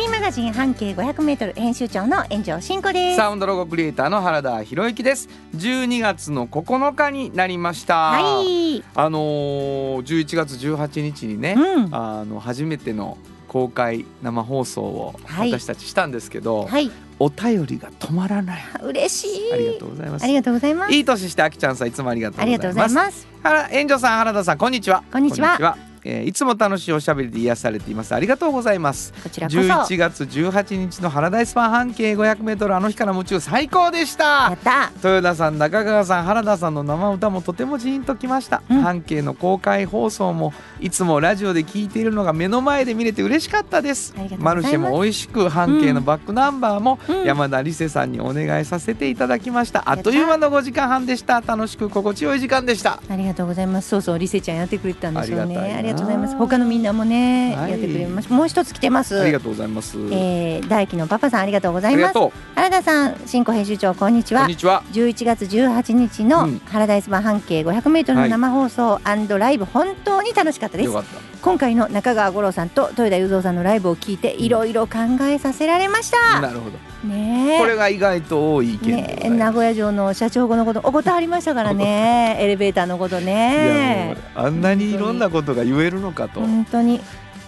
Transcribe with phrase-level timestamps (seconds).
[0.00, 3.16] リーマガジン半径500メートル編集長の炎上真子です。
[3.18, 8.82] サウンドロゴクリエイターの原田博之です12月の9日になりましたはい。
[8.94, 16.90] あのー、11月18日にね、うんあの初めての公開生放送をはい私たちしたんですけど、はい。
[17.18, 19.52] お便りが止まらない嬉しい。
[19.52, 20.94] ありがとうございますありがとうございます。
[20.94, 23.68] いい年してあきちゃんさんいつもありがとうありがとうごございますざいます。
[23.68, 28.14] 原炎上さん原田さんこんにちはこんにちはえーいつも楽しいおしゃべりで癒されています。
[28.14, 29.12] ありがとうございます。
[29.22, 29.58] こちらこそ。
[29.58, 34.50] 11月18日のハラダイスパン半径 500m あの日から夢中最高でした。
[34.50, 38.80] 豊田さん中川さん原田さんの生歌もとてもジーンときました、うん。
[38.80, 44.14] 半径の公開放送もいつもラジオで聞いているのが目の前で見れて嬉しかったです。
[44.38, 47.24] マルシェも美味しく半径のバックナンバーもうん。
[47.24, 50.00] 山田理瀬さんにお願いさせていただきました、あやった。
[50.02, 51.40] っという間の5時間半でした。
[51.40, 53.00] 楽しく心地よい時間でした。
[53.08, 53.88] ありがとうございます。
[53.88, 55.56] そうそう、リセちゃんやってくれてたんですよね。
[55.58, 56.36] ありがりがとうございます。
[56.36, 58.34] 他のみんなもね、はいやってくれました。
[58.34, 59.20] もう一つ来てます。
[59.20, 62.18] ありがとうございます、えー、大輝のパパさんありがとうございます。
[62.54, 64.56] 原田さん、新子編集長こんにちはこんに。
[64.56, 69.00] ちは11月18日のうんハラダイス版半径500メートルの生放送
[69.38, 71.04] ライブ本当に楽しかったですよかっ
[71.42, 77.58] 今回の中川五郎さんと豊田雄三さんのライブを聞いていろいろ考えさせられました、たなるほどねえ。
[77.58, 82.36] これが意外と多い意見ね名古屋城の社長のことお答えりましたからね。
[82.40, 86.40] エレベーターのこといやねあんなにいろんなことが言えるのかと。
[86.40, 87.00] 本当に。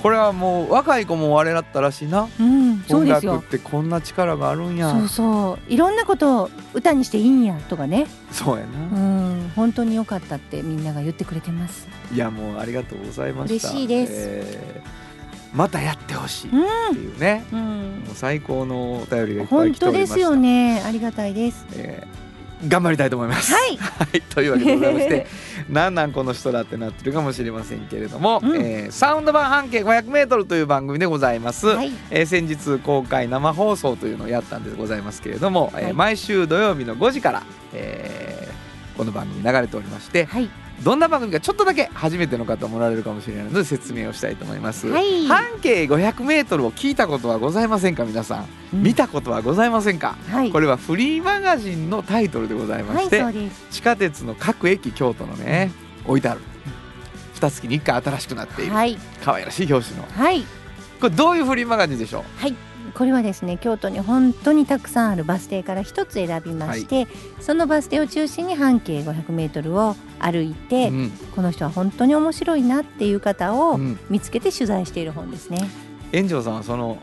[0.03, 2.29] これはもう若い子も我だったらしいな。
[2.41, 3.35] うんそう音ですよ。
[3.35, 4.91] 楽ってこんな力があるんや。
[4.91, 5.73] そうそう。
[5.73, 8.07] いろんなことを歌にしていいんやとかね。
[8.33, 9.53] そうやうなん。
[9.55, 11.87] 本当に良かったってみんなが言ってくれてます。
[12.13, 13.69] いやもうありがとうございました。
[13.69, 14.13] 嬉しいです。
[14.15, 15.02] えー
[15.55, 17.59] またやってほしいっていうね、うん。
[18.07, 20.15] もう最高のお便りがいっぱい本来ておりました。
[20.15, 20.83] 当ですよね。
[20.85, 21.67] ありがたいです。
[21.75, 22.23] えー
[22.69, 23.53] 頑張りたいと思います。
[23.53, 23.75] はい。
[23.77, 25.27] はい、というわけでございまして
[25.69, 28.57] なんなんこの人だってなってるかもしれませんけれども、うん。
[28.57, 31.91] えーサウンド版半径 500m という番組でございます、はい。
[32.11, 35.93] えー先日公開生放送というのをやったんでございますけれども、えーはい。
[35.93, 37.43] 毎週土曜日の5時から、
[37.73, 38.53] えー
[38.97, 40.51] この番組流れておりましてはい
[40.83, 45.27] どんな番組かちょっとだけ初めての方もおられるかもしれないので説明をしたいと思います、はい。
[45.27, 48.83] 半径 500m を聞いたことはございませんか皆さん、うん。
[48.83, 50.51] 見たことはございませんか、はい。
[50.51, 53.67] これはフリーマガジンのタイトルでございまはいして、そうです。
[53.71, 55.71] 地下鉄の各駅京都のね
[56.05, 56.41] 置いてある。
[57.35, 58.73] 二月に1回新しくなっている。
[58.73, 58.99] はい。
[59.25, 60.07] 可愛らしい表紙の。
[60.11, 60.45] はい。
[61.03, 62.55] これどういうフリーマガジンでしょはい
[62.95, 67.09] これはですね京都に本当にたくさんあるバス停から一つ選びまして、
[67.41, 71.11] そのバス停を中心に半径500メートルを歩いうて、うん。
[71.35, 73.99] この人は本当に面白いなっていう方をうん。
[74.09, 75.69] 見つけて取材している本ですね。
[76.13, 76.99] 炎上さんはその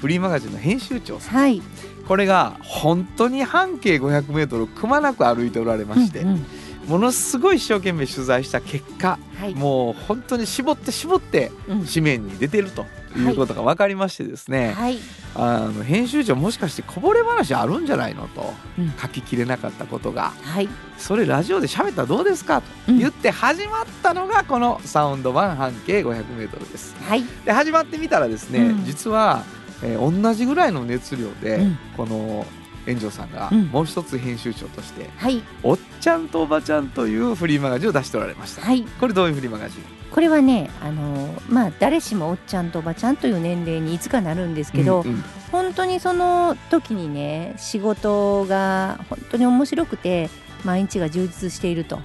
[0.00, 1.34] フリーマガジンの編集長さん。
[1.36, 1.62] はい。
[2.06, 6.46] これが本当に半径 500m くまなく歩いておられまして、うんうん。
[6.88, 9.54] ものすごい一生懸命取材した結果はい。
[9.54, 11.86] もう本当に絞って絞ってうん。
[11.86, 12.86] 紙面に出てると
[13.18, 14.98] いうことが分かりましてですね、はい。
[15.36, 20.68] あの編集長もしかしてこぼれ話あるんじゃないのと、うん書ききれなかったことがはい。
[20.98, 22.60] それラジオで喋ったらどうですか？
[22.60, 26.94] とうん言って始まったのがこのサウンド版半径 500m です。
[27.08, 27.24] はい。
[27.44, 29.44] で始まってみたらですね、うん実は、
[29.82, 32.46] えー同じぐらいの熱量で、うんこの
[32.86, 35.42] 炎上さんがうんもう一つ編集長としてはい。
[35.62, 38.62] 「おっちゃんとおばちゃん」というフリーマガジンを出しておられました。
[38.62, 38.82] はい。
[38.82, 39.82] これどういうフリーマガジン？
[40.14, 45.24] これはね、あのまあ誰しもおっちゃんとおばちゃんという年齢にいつかなるんですけど、うんうん。
[45.50, 50.30] 本当にその時にね仕事が本当に面白くて
[50.64, 51.98] 毎日が充実していると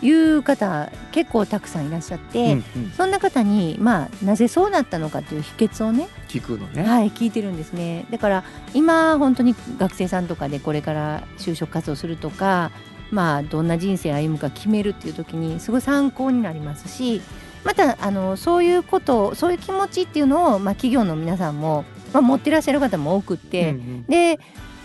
[0.00, 2.90] いう方結構たくさんいらっしゃって、うんうん。
[2.92, 6.84] そんな方にまあなぜそうなったのかという秘訣をね、聞くのね。
[6.84, 8.06] はい、聞いてるんですね。
[8.12, 8.44] だから
[8.74, 12.70] 今本当に学生さんとかでこれから就職活動するとか
[13.10, 17.20] まあどんな人生歩むか決めるっていう時にすごい参考になりますし
[17.66, 24.06] またあのそういうことそういう気持ちっていうのを、まあ、企業の皆さんも、まあ、持ってらっしゃる方も多くって、うんうん。
[24.06, 24.38] で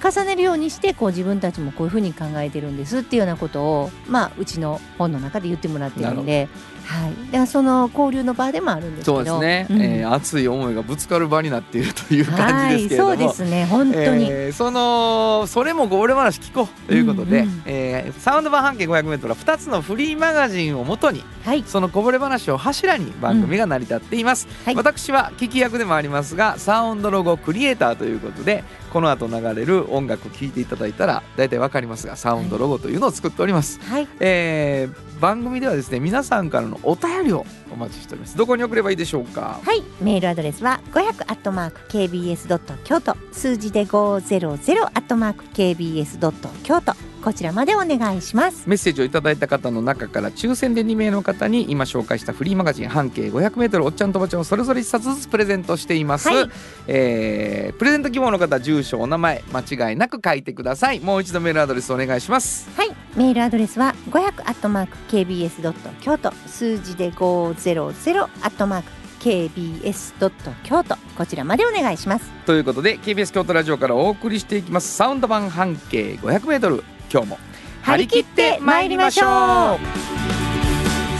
[0.03, 6.49] 重ねるようにしてこう自分たちもこういうふうに考えてるんですっていうようなことを、まあ、うちの本の中で言ってもらってるので、
[6.91, 9.15] はい、だからその交流の場でもあるんですけど。
[9.17, 9.81] そうですね、うん。
[9.81, 13.65] えー熱い思いがぶつかる場になっているという感じですけれども、 はい、そうですね。
[13.65, 21.63] 本当に、えーそのそれもこぼれ話聞こうということで、うんうんえーサウンド版半径 500m は2つのフリーマガジンをもとにはい。
[21.65, 24.75] そのこぼれ話を柱に番組が成り立っています、はい。
[24.75, 34.07] 私は聞き役でもありますがサウンドロゴクリエイターということでこの後流れる音楽聴いていただいたら大体わかりますがサウンドロゴというのを作っております、はい。
[34.19, 38.35] えー番組ではですね皆さんからのお便りをお待ちしております。
[38.35, 39.59] どこに送ればいいでしょうか？
[39.63, 39.83] はい。
[40.01, 43.15] メールアドレスは500アットマーク KBS ドット京都。
[43.31, 48.63] 数字で500アットマーク KBS ドット京都こちらまでお願いします。
[48.67, 56.49] メッセージをいただいた方の中から抽選で2名の方に今紹介したフリーマガジン半径 500m おっちゃんとおばちゃんをそれぞれ1冊ずつプレゼントしています、はい。
[56.87, 60.99] えープレゼント希望の方住所お名前間違いなく書いてください。
[60.99, 62.69] もう一度メールアドレスお願いします。
[62.75, 62.91] はい。
[63.15, 70.95] メールアドレスは500アットマーク KBS ドット京都数字で500アットマーク KBS ドット京都。
[71.17, 72.29] こちらまでお願いします。
[72.45, 74.95] ということで KBS 京都ラジオからお送りしていきます。
[74.95, 77.37] サウンド版半径 500m 今日も。
[77.81, 79.27] 張り切って参りましょう。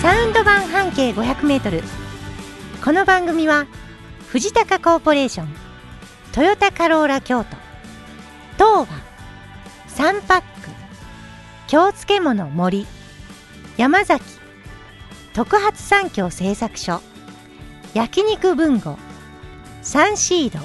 [0.02, 1.82] サウンド版半径500メートル。
[2.84, 3.68] この番組は
[4.30, 5.48] 藤高コーポレーション
[6.32, 7.56] トヨタカローラ京都
[8.54, 8.88] 東和
[9.88, 10.46] サンパック
[11.68, 12.88] 京漬物森
[13.78, 14.24] 山崎
[15.34, 17.02] 特発産業製作所
[17.94, 18.98] 焼肉文吾
[19.84, 20.58] サンシード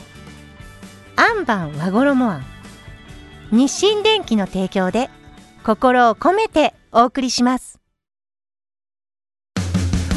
[1.16, 2.55] アンバン和衣あん
[3.52, 5.08] 日清電機の提供で
[5.64, 7.78] 心を込めてお送りします。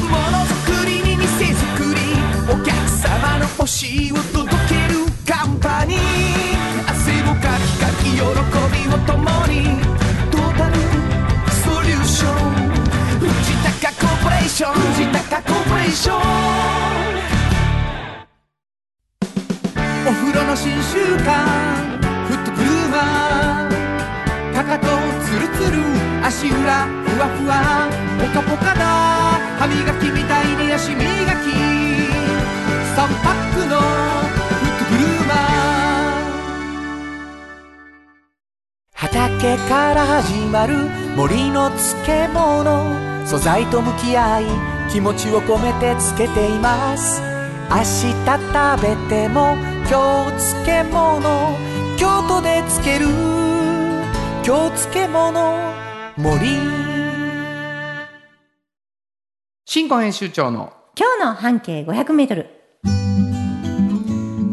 [0.00, 2.00] ものづくりに店づくり
[2.52, 5.98] お客様の欲しいを届けるカンパニー。
[6.88, 8.24] 汗をかきかき喜び
[8.92, 9.80] を共に
[10.30, 10.74] トータル
[11.52, 12.34] ソリューション。
[13.20, 13.28] 藤
[13.80, 16.20] 高コーポレーション藤高コーポレーション。
[20.08, 22.09] お風呂の新習慣。
[24.70, 24.86] かと
[25.26, 25.82] ツルツル
[26.24, 27.90] 足裏ふわふわ
[28.20, 28.86] ポカポカだ。
[29.58, 31.50] 歯磨きみたいに足磨き。
[32.94, 36.22] 3パックのフットグルーマー。
[38.94, 43.26] 畑から始まる森の漬物。
[43.26, 44.44] 素材と向き合い
[44.92, 47.20] 気持ちを込めて漬けています。
[47.70, 49.56] 明日食べても
[49.90, 51.58] 今日漬物。
[51.98, 53.49] 京都で漬ける
[54.42, 55.74] 京漬物
[56.16, 56.46] 森。
[59.66, 62.46] 新婚編集長の今日の半径500メートル。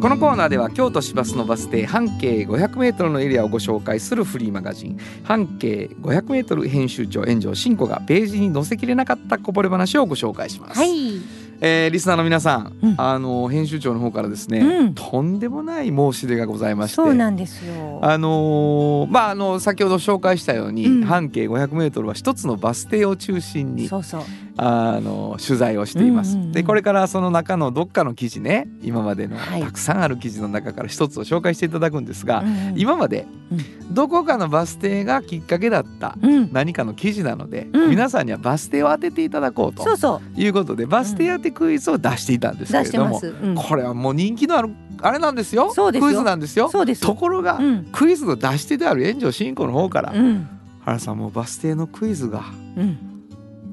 [0.02, 5.00] このコーナーでは京都市バスのバス停半径 500m のエリアをご紹介するフリーマガジン。
[5.24, 12.96] 半径 500m 編集長炎上真子がページに載せきれなかったこぼれ話をご紹介します、はいえーリスナーの皆さん、うん。
[12.98, 14.94] あの編集長の方からですね、うん。
[14.94, 16.96] とんでもない申し出がございまして。
[16.96, 18.00] そうなんですよ。
[18.04, 21.04] あのーまああの先ほど紹介したように、うん。
[21.04, 24.22] 半径 500m は一つのバス停を中心にそうそう
[24.58, 26.34] あの取材をしています。
[26.36, 26.52] うんうんうん。
[26.52, 29.62] でこれからその中のどっかの記事ね今までのはい。
[29.62, 32.80] たくさんある記事の中から一つを紹介していただくんですが、うんうん。
[32.80, 36.50] 今までうどこかのバス停がきっかけだったうん。
[36.52, 37.90] 何かの記事なので、うん。
[37.92, 39.86] 皆さんにはバス停を当てていただこうと。
[40.36, 43.56] いうことでバス停当てクイズを出していたんですけ出れども、うん。
[43.56, 44.70] これはもう人気のある
[45.02, 45.72] あれなんですよ。
[45.74, 46.08] そうですよ。
[46.08, 46.70] クイズなんですよ。
[46.70, 47.02] そうです。
[47.02, 47.88] ところが、うん。
[47.92, 50.50] クイズの出し手である炎上進行の方から、うん。
[50.88, 52.44] 原さんもうバス停のクイズが
[52.78, 52.98] うん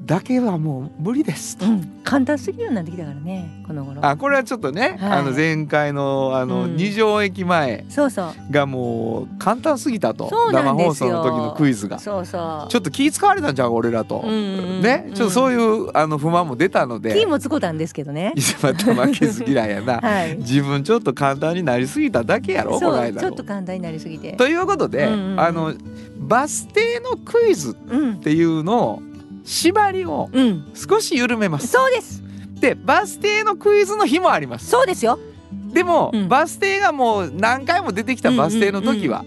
[0.05, 1.57] だけはもう無理です。
[1.57, 1.65] と。
[1.65, 2.01] うん。
[2.03, 4.05] 簡単すぎるようになってきたからねこの頃。
[4.05, 5.19] あこれはちょっとね、はい。
[5.19, 6.75] あの前回のあの、うん。
[6.75, 7.85] 二条駅前
[8.51, 10.29] がもう簡単すぎたと。
[10.29, 10.73] そうんですよ。
[10.75, 11.97] 放送の時のクイズが。
[11.97, 12.41] ちそうそう。
[12.41, 14.41] ょっと気使われたんじゃん俺らと、うんうんう
[14.79, 15.09] んね。
[15.15, 17.13] ちょっとそういうあの不満も出たので。
[17.15, 18.31] キーもつこたんですけどね。
[18.35, 20.37] いつまた負けず嫌いやな、 はい。
[20.37, 23.43] 自分ちょっと簡単になりすぎただけやろこの間ちょっと。
[23.43, 24.33] 簡単になりすぎて。
[24.33, 25.39] ということで、うんうんうん。
[25.39, 25.73] あの
[26.19, 29.01] バス停のクイズっうんていうのを
[29.45, 30.71] 縛りをうん。
[30.73, 31.67] 少し緩めます。
[31.67, 32.21] そうです。
[32.59, 34.67] でバス停のクイズの日もあります。
[34.67, 35.19] そうですよ。
[35.73, 36.27] でも、うん。
[36.29, 39.23] バス停がもう何回も出てきたバス停の時は、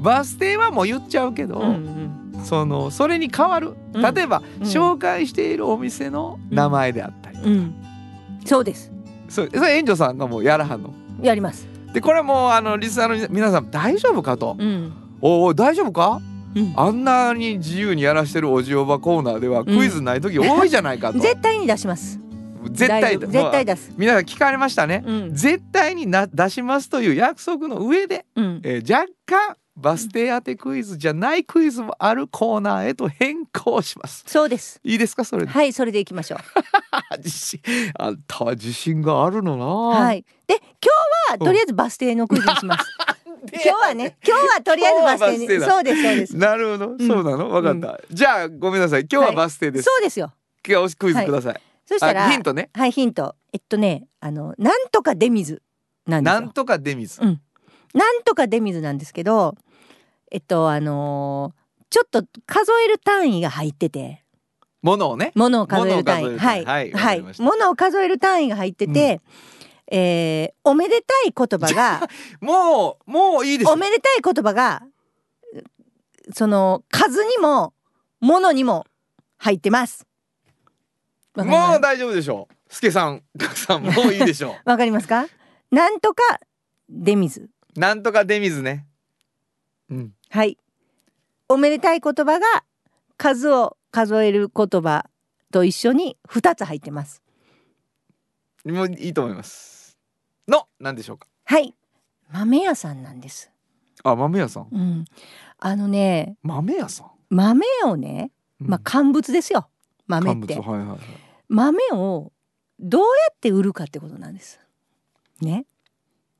[0.00, 2.04] バス停はもう言っちゃうけど、うん
[2.44, 3.74] そのそれに代わる。
[3.94, 4.14] うん。
[4.14, 4.66] 例えば、うん。
[4.66, 7.52] 紹介しているお店の名前であったり、うん。
[7.52, 7.74] うん。
[8.44, 8.90] そうです。
[9.28, 10.94] それそれ援助さんがもうやらはんの。
[11.20, 11.66] やります。
[11.92, 14.56] でこれもうあのリスナーの皆さん大丈夫かと。
[14.58, 16.20] うん「おお大丈夫か？
[16.54, 16.72] うん。
[16.76, 22.20] あんなに自由にやらしてるおじおばコーナーではクイズない時多いじゃないかと、絶対に出します。
[22.70, 23.92] 絶対絶対だ出す。
[23.96, 25.34] 皆さん聞かれましたね、うん。
[25.34, 28.60] 絶対にな出しますという約束の上でうん。
[28.64, 34.24] えー若干バス停当てクイズじゃないクイズもあるコーナーへと変更します。
[34.26, 34.80] そうです。
[34.82, 35.52] いいですかそれで？
[35.52, 36.38] はいそれでいきましょう。
[37.22, 37.60] 自信
[37.96, 39.64] あんたは自信があるのな。。
[39.66, 40.18] はい。
[40.18, 40.64] いで今
[41.30, 42.84] 日はとりあえずバス停のクイズにします
[43.52, 45.60] 今日はね今日はとりあえずバス停に。
[45.64, 46.36] そうですそうです。
[46.36, 47.50] なるほど、そうなの？
[47.50, 49.06] わかった、じゃあごめんなさい。
[49.10, 50.32] 今日はバス停です、そうですよ。
[50.68, 52.70] 今日クイズください、そしたらあヒントね。
[52.74, 53.34] はいヒント。
[53.52, 55.62] えっとねあのなんとか出水
[56.06, 56.40] なんですよ。
[56.40, 57.40] なんとか出水、うん。
[57.94, 59.54] なんとか出水なんですけど
[60.30, 61.58] えっとあのー
[61.90, 64.22] ちょっと数える単位が入ってて。
[64.82, 65.32] ものをね。
[65.34, 66.24] 物を数える単位。
[66.24, 66.66] 物を数えるはい単位。
[66.66, 66.92] はい。
[66.92, 67.16] わはい。
[67.16, 67.42] かりました。
[67.44, 69.22] 物を数える単位が入ってて、
[69.90, 72.08] えーおめでたい言葉が
[72.40, 74.82] もうもういいですおめでたい言葉が
[76.34, 77.72] その数にも
[78.20, 78.86] 物にも
[79.38, 80.06] 入ってます
[81.36, 82.74] もう大丈夫でしょう。
[82.74, 85.26] すけさん、かくさん、もういいでしょ わかりますか？
[85.70, 86.40] なんとか
[86.88, 87.50] 出水う。
[87.76, 88.86] なんとか出水ね。
[89.88, 90.14] うん。
[90.30, 90.58] はい
[91.48, 92.64] おめでたい言葉が
[93.16, 95.08] 数を数える言葉
[95.50, 97.22] と一緒に2つ入ってます
[98.66, 99.77] もういいと思います。
[100.48, 101.28] の、なんでしょうか？
[101.44, 101.74] はい。
[102.32, 103.50] 豆屋さんなんです。
[104.02, 104.68] あ、豆屋さん？
[104.70, 105.04] うん。
[105.58, 107.10] あのね豆屋さん？
[107.30, 109.68] 豆をねまあ乾物ですよ。
[110.06, 110.54] 豆って。
[110.54, 110.98] 乾物はいはいはい。
[111.48, 112.32] 豆を
[112.80, 114.60] どうやって売るかってことなんです。
[115.40, 115.66] ね。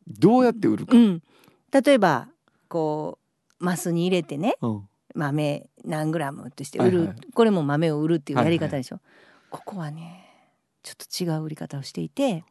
[0.06, 0.96] どうやって売るか？
[0.96, 1.22] うん。
[1.70, 2.28] 例えば
[2.68, 3.18] こ
[3.60, 4.88] うマスに入れてねうん。
[5.14, 7.16] 豆何グラムとして売る、はいはい。
[7.34, 9.00] これも豆を売るっていうやり方でしょ、
[9.50, 10.24] ここはね
[10.82, 12.44] ちょっと違う売り方をしていて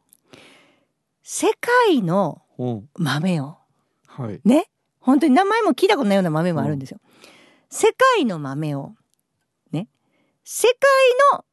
[1.30, 1.48] 世
[1.86, 2.88] 界のうん。
[2.96, 3.58] 豆を。
[4.06, 4.40] はい。
[4.46, 4.70] ね？
[4.98, 7.00] 本当に名前も聞いたことないような豆もあるんですよ、
[7.68, 8.94] 世界の豆を。
[9.70, 9.88] ね？
[10.42, 10.78] 世界
[11.38, 11.44] の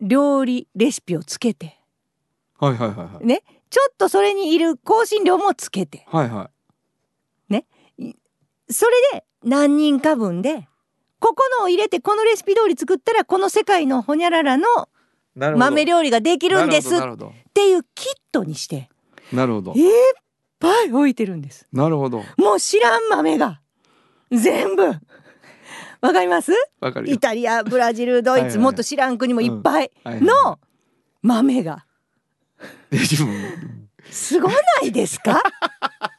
[0.00, 1.80] 料理レシピをつけて。
[2.60, 3.26] はいはいはいはい。
[3.26, 3.42] ね？
[3.70, 6.06] ちょっとそれにいる香辛料もつけて。
[6.06, 6.50] はいは
[8.70, 10.68] それで何人か分で
[11.18, 14.64] ここのを入れてこのレシピ通り作ったらこの世界のほにゃららの。
[15.34, 17.00] 豆料理ができるんですっ。
[17.52, 18.88] ていうキットにして
[19.34, 19.72] なるほど。
[19.74, 20.14] いっ。
[20.60, 21.66] ぱい置いてるんです。
[21.72, 22.22] なるほど。
[22.38, 23.60] もう知らん豆が
[24.30, 24.86] 全部。
[26.00, 26.52] わかります？
[26.80, 27.14] わかるよ。
[27.14, 27.18] イ。
[27.18, 30.58] タリアブラジルドイツもっと知らん国もいっぱいの
[31.22, 31.84] 豆が。
[34.10, 35.42] すごないですか？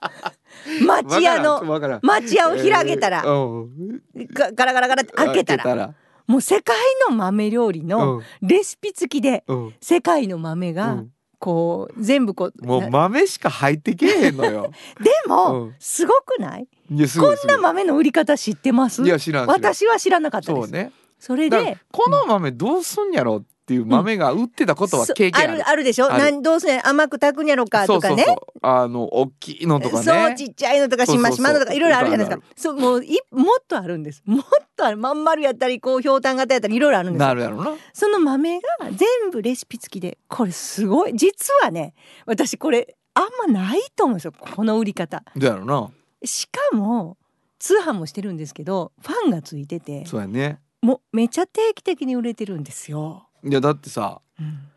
[0.85, 1.63] 町屋の。
[2.01, 3.23] 町屋を開けたら。
[3.23, 5.75] ガガラガラガラって開けたら。
[5.75, 5.93] ら。
[6.27, 6.75] もう世界
[7.07, 9.43] の豆料理のレシピ付きで
[9.79, 14.71] 世界の豆がうんこう全部こうもうな豆しか入ってけえへんのよ。
[14.99, 16.67] でもうんすごくない？
[16.89, 19.03] こんない豆の売り方知ってます？
[19.03, 19.47] いや知らん。
[19.47, 20.91] 私は知らなかったですそうね。
[21.19, 25.53] それでこの豆どうすんやろっていう豆が売ってたことはそ経験ある。
[25.53, 26.07] あるあるでしょ？
[26.07, 28.23] なんどうせ甘く炊くんやろかとかね。
[28.61, 30.03] あの大きいのとかね。
[30.03, 34.43] そうちっちゃいのとかしましまのとかいろいろあるじゃないですかそうもういもっとあるんですもっ
[34.75, 37.71] とあるまん丸やったりこうひょうたん型やったりいろいろあるんですよなるやろな。
[37.91, 41.95] その豆が全部レシピ付きでこれすごい実はね
[42.27, 45.89] 私これあんまないと思うんですよこの売り方だな。
[46.23, 47.17] しかも
[47.57, 50.59] 通販もしてるんですけどファンがついててそうやね。
[50.85, 54.69] もうめちゃ定期的に売れてるんですよ、いやだってさうん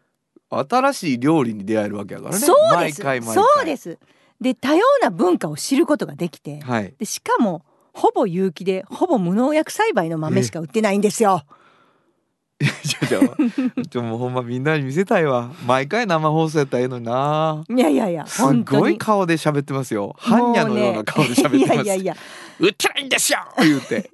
[0.50, 2.38] 新しい料理に出会えるわけやからね。
[2.38, 3.02] そうです。
[3.34, 3.98] そうです
[4.40, 6.94] で多様な文化を知ることができてはい。
[6.98, 11.44] でしかもほぼ有機でほぼ無農薬栽培の豆しか売ってないんですよ。
[12.60, 15.52] ちょちょちょもうほんまみんなに見せたいわ。
[15.66, 17.64] 毎回生放送やったらええのにな。
[17.68, 20.16] いやいやいやすごい顔で喋ってますよ。
[20.18, 21.58] 般若のような顔で喋ってます。
[21.58, 22.16] いやいやいや
[22.58, 24.10] 売ってないんですよ言うて。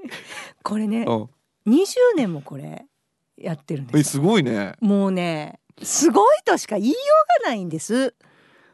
[0.63, 1.29] これねうん。
[1.67, 2.87] 20年もこれ
[3.37, 4.75] やってるんえですすごいね。
[4.81, 6.97] もうねすごいとしか言いよ
[7.41, 8.15] うがないんです。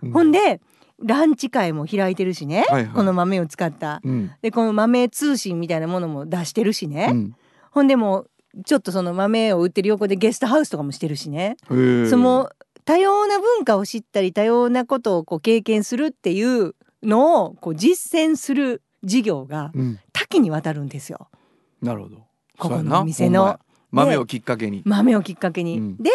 [0.03, 0.61] うほんで
[1.03, 4.31] ランチ会も開いてるしね、はいはいこの豆を使ったうん。
[4.43, 7.37] でこの豆通信みたいなものも出してるしね、うん。
[7.71, 8.31] ほんでもう
[8.65, 11.57] ちょっとその豆を売ってる横でゲストハウスとかもしてるしね。
[11.69, 12.51] その
[12.85, 19.99] 多様な文化を知ったり多様なことをこう経験するっていうのをこう実践する事業がうん。
[20.13, 21.29] 多岐にわたるんですよ
[21.83, 22.30] なるほど。
[22.61, 23.59] ここのお店の
[23.91, 24.83] 豆をきっかけに。
[24.85, 25.79] 豆をきっかけに。
[25.79, 26.11] うんで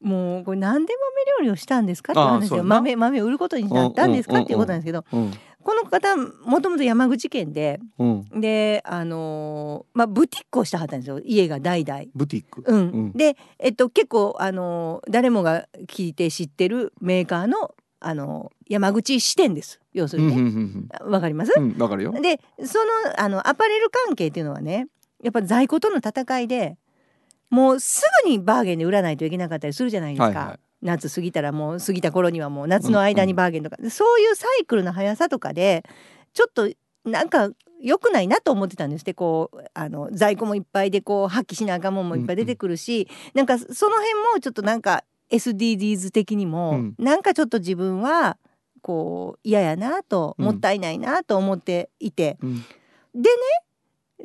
[0.00, 0.94] もうこれなんで
[1.38, 5.32] 豆料理をしたんですかって話ですよそうやな豆豆を売ることになったんですかうんうんうんうんっていうことなんですけどうん。
[5.62, 8.40] この方もともと山口県でうん。
[8.40, 12.04] であのーまあブティックをしたはったんですよ家が代々。
[12.14, 12.64] ブティック。
[12.66, 20.98] うんうんで、えっと、結構、あのー誰もが聞いて知ってるメーカーの、あのー山口支店です要すうんるにうんね。
[21.04, 21.78] わ、かります、うんうん。
[21.78, 22.12] わかるよ。
[22.12, 22.84] でその
[23.18, 24.86] あのアパレル関係っていうのはね
[25.22, 26.76] やっぱ在庫との戦いで
[27.50, 30.24] もうすぐにバーゲンで売らないといけなかったりするじゃないですか。
[30.24, 30.60] はいはい。
[30.82, 35.84] 夏過ぎたらもう過ぎた頃にはもう夏の間にバーゲンとか、でそういうサイクルの速さとかで
[36.32, 36.70] ちょっと
[37.04, 37.50] なんか
[37.82, 39.12] 良くないなと思ってたんですって。
[39.12, 46.94] こうあの在庫もいっぱいでこう発揮しなあかんもんもいっぱい出てくるし、なんかその辺もちょっとなんか SDGs 的にも、うん。
[46.98, 48.38] なんかちょっと自分は
[48.80, 50.44] こう嫌やなと、うん。
[50.46, 52.38] もったいないなと思っていて。
[52.42, 52.64] うん。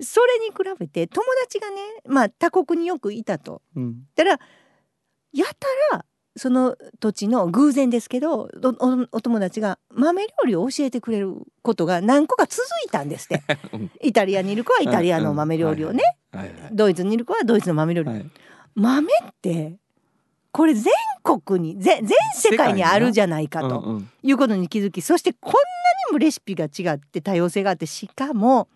[0.02, 1.76] それに比べて友達がね
[2.08, 3.62] まあ他国によくいたと。
[3.76, 4.04] うん。
[4.16, 4.40] だから
[5.34, 6.06] やたら
[6.38, 8.50] その土地の偶然ですけど
[9.12, 13.44] お友達が豆料理を教えてくれることが何個か続いたんですって。
[13.74, 13.92] うん。
[14.02, 16.04] イタリアにいる子はイタリアの豆料理をね、
[16.72, 18.30] ドイツにいる子はドイツの豆料理、はい。
[18.76, 19.78] 豆って
[20.56, 25.58] これ全国に全全世界にあるじゃないかということに気づきそしてこんな
[26.12, 28.70] にもレシピが違って多様性があってしかも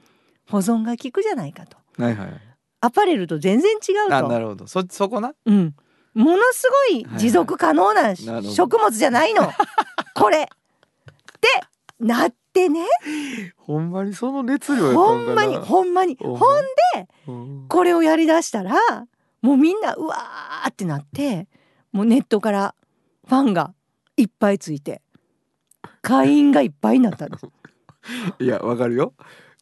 [0.49, 1.77] 保存が効くじゃないかと。
[1.97, 2.41] はいはい。
[2.81, 4.15] アパレルと全然違うと。
[4.15, 4.67] あなるほど。
[4.67, 5.33] そそこな？
[5.45, 5.75] うん、
[6.13, 8.49] ものすごい持続可能ななるほど。
[8.49, 9.51] 食物じゃないの。
[10.15, 10.43] これ。
[10.43, 10.45] っ
[11.41, 11.47] て
[11.99, 12.85] なってね。
[13.57, 16.15] ほんまにその熱量ほんまにほんまに。
[16.15, 16.37] ほん。
[16.37, 16.49] ほん
[17.27, 17.67] うん。
[17.67, 18.73] これをやりだしたら
[19.41, 21.47] もうみんなうわーってなって
[21.91, 22.75] もうネットから
[23.27, 23.73] ファンが
[24.17, 25.01] いっぱいついて
[26.01, 27.47] 会員がいっぱいになったんです。
[28.39, 29.13] いやわかるよ。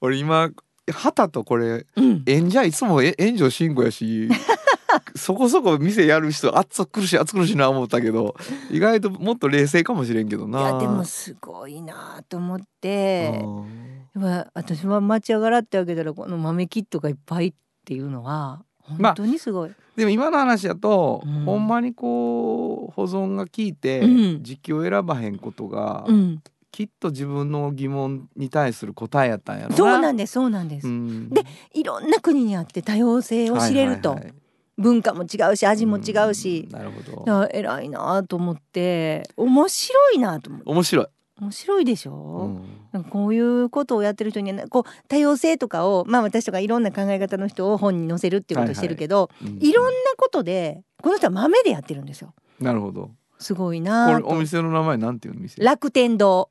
[0.01, 0.50] 俺今
[0.91, 4.29] 旗とこれうん、演者いつもえ炎上慎吾やし
[5.15, 8.36] そこそこ店やる人熱苦しい熱苦しいな思ったけど
[8.72, 10.62] 意外ともっと冷静かもしれんけどな。
[10.62, 13.41] いやでもすごいなと思って。
[13.44, 14.22] うん。
[14.22, 17.53] やっぱ私は街上がらってあげたらこの豆キットがいっぱいっ
[17.86, 18.63] ていうのは
[18.98, 19.72] まあ本当にすごい。
[19.96, 21.44] でも今の話だと、うん。
[21.46, 24.08] ほんまにこう保存が効いて、う
[24.39, 24.44] ん。
[24.44, 26.41] 時期を選ばへんことが、うん、
[26.77, 29.75] きっと自分の疑問に対する答えやったんやろな。
[29.75, 31.27] そうなんですそうなんです、うん。
[31.31, 31.41] で
[31.74, 34.36] いろんな国にあって多様性を知れると、はいはいはい。
[34.77, 36.67] 文化も違うし味も違うし。
[36.69, 37.50] ん、なるほど。
[37.51, 40.69] 偉いなと思って面白いなと思って。
[40.69, 41.07] 面白い、
[41.41, 42.63] 面白いでしうょ、ん。
[42.91, 49.57] なんかこういうことをやってる人にはこう多様性とかをまあ私とかいろんな考え方の人を本に載せるっていうことをしてるけど、うん。
[49.60, 52.36] いろんなことでこの人は豆でやってるんですよ。
[52.60, 53.10] なるほど。
[53.39, 54.27] すごいこなと。
[54.27, 55.63] れお店の名前なんていうの店？
[55.63, 56.50] 楽天堂、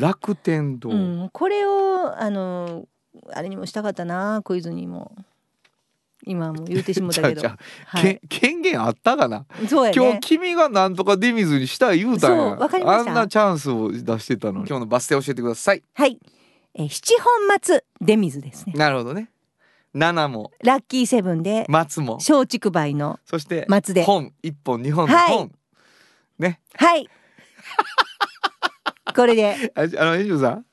[0.00, 2.86] 楽天堂、うん、これをあの
[3.32, 5.12] あれにもしたかったなクイズにも。
[6.26, 7.48] 今はもう言うてしもたけど。
[7.48, 7.56] は
[8.00, 9.96] い、け権限あったかな、そうやね。
[9.96, 12.58] 今日君がなんとか出水にしたい言うたんや。
[12.84, 14.68] あんなチャンスを出してたのに。
[14.68, 15.82] 今日のバス停教えてください。
[15.94, 16.18] はい、
[16.74, 18.74] えー七本松出水ですね。
[18.76, 19.30] なるほどね。
[19.94, 20.52] 七も。
[20.62, 22.16] ラッキーセブンで松も。
[22.16, 24.04] 松竹梅のそして松で。
[24.04, 24.32] 本。
[24.42, 25.30] 一本二本のはい。
[25.30, 25.52] 本、
[26.38, 26.60] ね。
[26.74, 27.08] はい
[29.14, 29.72] これで。
[29.74, 30.66] ああのエンジョさん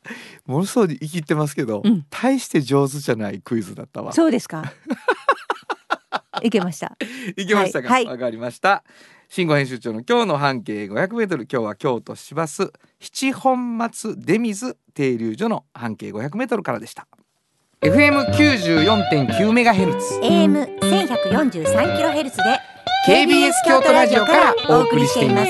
[0.46, 2.06] ものすごい生きってますけど、うん。
[2.10, 4.13] 大して上手じゃないクイズだったわ。
[4.13, 4.63] そうですか。
[6.44, 6.96] いけました。
[7.36, 7.88] いけましたか？
[7.88, 8.06] わ、はい。
[8.06, 8.20] はい。
[8.20, 8.84] かりました。
[9.30, 17.08] 新語編集長の今日の半径500メートル今日は京都市バス七本松出水停留所の半径500メートルからでした。
[17.82, 22.44] FM94.9 メガヘルツ AM 千百四十三キロヘルツで
[23.08, 25.50] KBS 京都ラジオからお送りしています。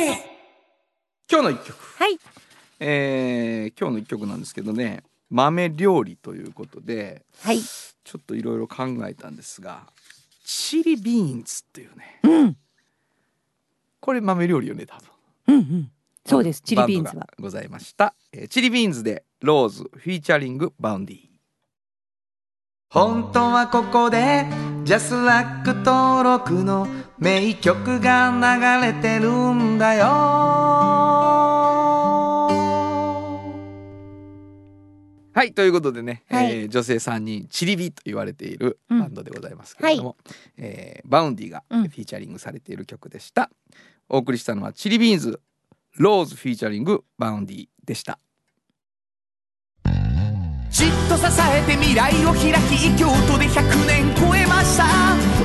[1.32, 1.78] 今日の一曲。
[1.98, 2.37] はい
[2.80, 7.60] えー今日の一曲なんですけどね豆料理ということではい。
[7.62, 9.84] ちょっといろいろ考えたんですが
[10.46, 12.58] チリビーンズっていうねうん。
[14.00, 15.06] これ豆料理よね多分。
[15.48, 15.92] うんうん。
[16.26, 17.22] そうですチリビーンズは。
[17.24, 21.18] がございました、えーチリビーンズでローズフィーチャリングバウンディ
[22.90, 24.46] 本当はここで
[24.86, 26.88] ジャスラック登録の
[27.20, 30.06] 名曲が流れてるんだよ
[35.38, 36.52] はいということでね、はい。
[36.52, 39.00] えー女性3人チリビと言われているうん。
[39.02, 40.18] バンドでございますけれども、
[40.58, 41.84] えーバウンディがフうん。
[41.86, 43.52] ィーチャリングされている曲でした、
[44.10, 45.40] お送りしたのはチリビーンズ
[45.98, 48.18] ローズフィーチャリングバウンディでした。
[50.72, 54.86] じっと支えて未来を開き京都で100年超えました。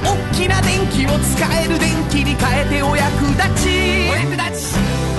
[0.02, 3.68] 大きな電気を使える電気に変えてお役立ち。
[4.10, 5.11] お役立ち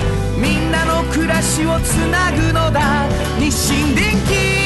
[0.44, 3.08] みんなの暮らしをつなぐのだ。
[3.40, 4.64] 日清電気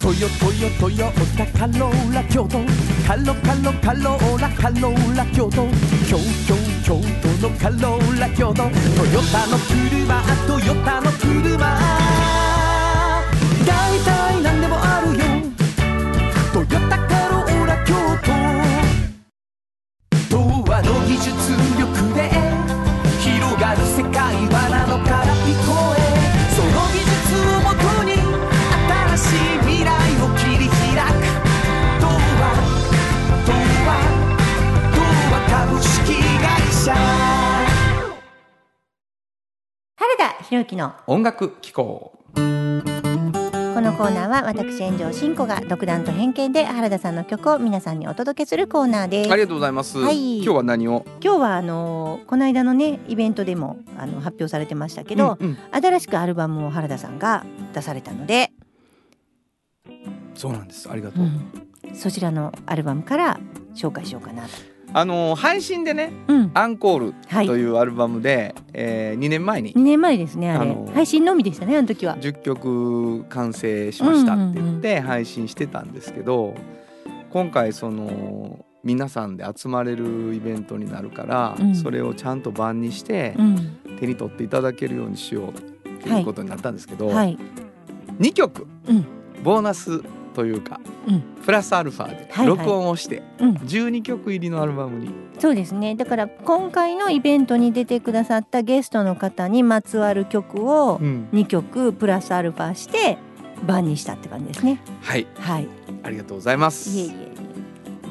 [0.00, 2.58] トヨトヨトヨタカローラ京都。
[3.06, 5.68] カロカロカローラカローラ京都。
[6.08, 8.54] 京京京都のカローラ京都。
[8.64, 8.70] ト
[9.06, 12.45] ヨタの車トヨタの車。
[20.66, 21.30] 都童話の技術
[21.78, 22.28] 力で
[23.20, 26.00] 広がる世界はなのから聞こえ
[26.54, 27.14] その技術
[27.54, 28.10] をもとに
[29.14, 29.88] 新しい未来
[30.20, 30.76] を切り開
[31.06, 31.22] く
[32.00, 32.50] 童話
[33.46, 33.52] 童
[33.86, 33.88] 話
[34.92, 34.98] 童
[35.32, 35.94] 話株式
[36.42, 36.92] 会社
[39.96, 40.94] 原田博之の。
[41.06, 42.12] 音楽機構。
[43.76, 49.30] このコーナーは私炎上真子が独断と偏見で原田さんの曲を皆さんにお届けするコーナーです。
[49.30, 50.38] ありがとうございます、はい。
[50.38, 51.04] 今日は何を？
[51.22, 55.58] 今日はあのこの間のねイベントでもあの発表されてましたけど、うんうん。
[55.72, 58.50] 新しくアルバムを原田さんが出されたので、
[60.34, 60.90] そうなんです。
[60.90, 61.26] ありがとう、
[61.94, 63.38] そちらのアルバムから
[63.74, 64.48] 紹介しようかなと
[64.98, 67.46] あの配信でねうん「アンコール」はい。
[67.46, 69.74] というアルバムで、えー、2年前に。
[69.74, 70.74] 2年前ですねあれ。
[70.94, 72.16] 配信のみでしたねあの時は。
[72.16, 76.54] 10曲完成しましたって言って配信してたんですけど
[77.30, 81.74] 今回その皆さんで集まれるイベントになるから、うん。
[81.74, 83.78] それをちゃんと版にしてうん。
[84.00, 87.36] 手に取っていただけるようにしようっていうことになったんですけど、はい。
[88.18, 89.04] 2曲、うん。
[89.44, 90.00] ボーナス
[90.36, 91.22] というか、うん。
[91.46, 92.46] プラスアルファではいはい。
[92.46, 93.54] 録音をしてうん。
[93.54, 95.94] 12曲入りのアルバムに、そうですね。
[95.94, 101.28] だから今回のイベントに出てくださったゲストの方にまつわる曲をうん。
[101.32, 103.16] 2曲プラスアルファして
[103.66, 104.78] 版にしたって感じですね。
[105.00, 105.26] はい。
[105.38, 105.68] はい。
[106.02, 106.90] ありがとうございます。
[106.90, 107.35] いえいえ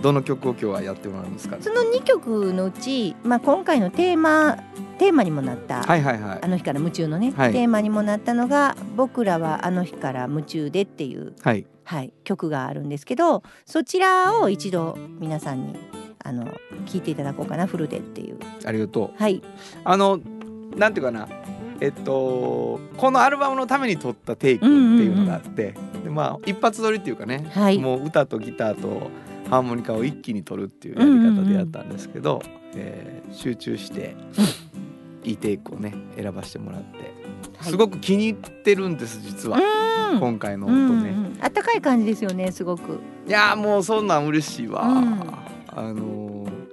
[0.05, 1.57] どの曲を今日はやってもらうんですか？
[1.59, 4.55] その2曲のうち、まあ、今回のテーマ
[4.99, 6.39] テーマにもなった、はいはいはい。
[6.43, 7.51] あの日から夢中のね、はい。
[7.51, 11.65] テーマにもなったのが「僕らはあの日から夢中で」っていう、はい。
[11.85, 15.75] はい、曲があるんですけどそちらを一度皆さんに
[16.23, 16.45] あの
[16.85, 18.37] 聞いていただこうかなフルでっていう。
[18.63, 19.19] ありがとう。
[19.19, 19.41] はい。
[19.83, 20.19] あの
[20.75, 21.27] なんていうかな
[21.81, 27.79] えっとこのアルバムのために撮ったテイクっていうのがあって、でまあ一発撮りっていうかね、はい。
[27.79, 29.09] もう歌とギターと
[29.49, 32.41] ハーモニカを一気に撮るっていうやり方でやったんですけど、
[32.75, 34.15] えー集中して
[35.23, 37.13] いいテイクをね選ばせてもらって、
[37.57, 37.71] はい。
[37.71, 39.57] すごく気に入ってるんです実は、
[40.11, 40.19] うん。
[40.19, 41.09] 今回のうん音ね。
[41.09, 41.37] うん。
[41.41, 42.99] あったかい感じですよねすごく。
[43.27, 45.21] いやーもうそんなん嬉しいわ、うん。
[45.67, 46.65] あのー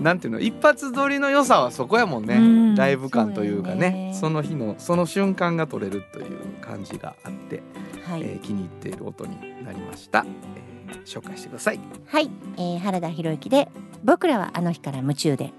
[0.00, 2.74] なんていうの一発撮りの良さはそこやもんね、うん。
[2.74, 4.10] ライブ感というかね。
[4.14, 7.62] そそうの日のその瞬間が撮れるという感じがあって、
[8.04, 10.24] はい、えー気に入っている音になりました、
[10.56, 10.63] えー
[11.04, 11.80] 紹介してください。
[12.06, 13.68] はい、えー原田博之で
[14.04, 15.52] 「僕らはあの日から夢中で」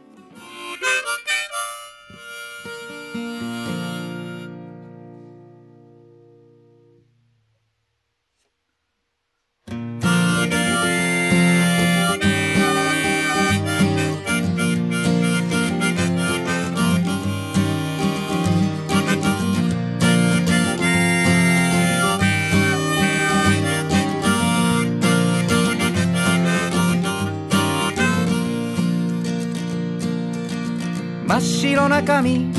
[32.06, 32.54] 白な紙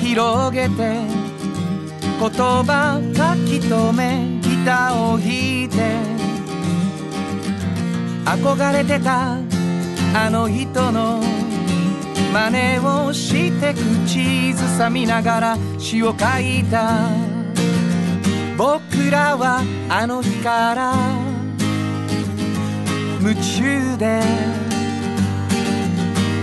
[0.00, 0.76] 広げて
[2.18, 5.76] 言葉書き留めギターを弾いて
[8.24, 9.36] 憧れてた
[10.14, 11.20] あの人の
[12.32, 17.38] 真似をして口ずさみながら詩を書いた。
[18.58, 20.92] 僕らはあの日から
[23.20, 24.20] 夢中で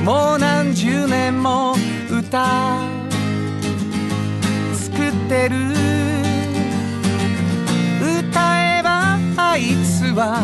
[0.06, 1.76] もう何十年も
[2.36, 2.44] 歌
[4.74, 5.56] 作ってる。
[8.20, 10.42] 歌えばあいつは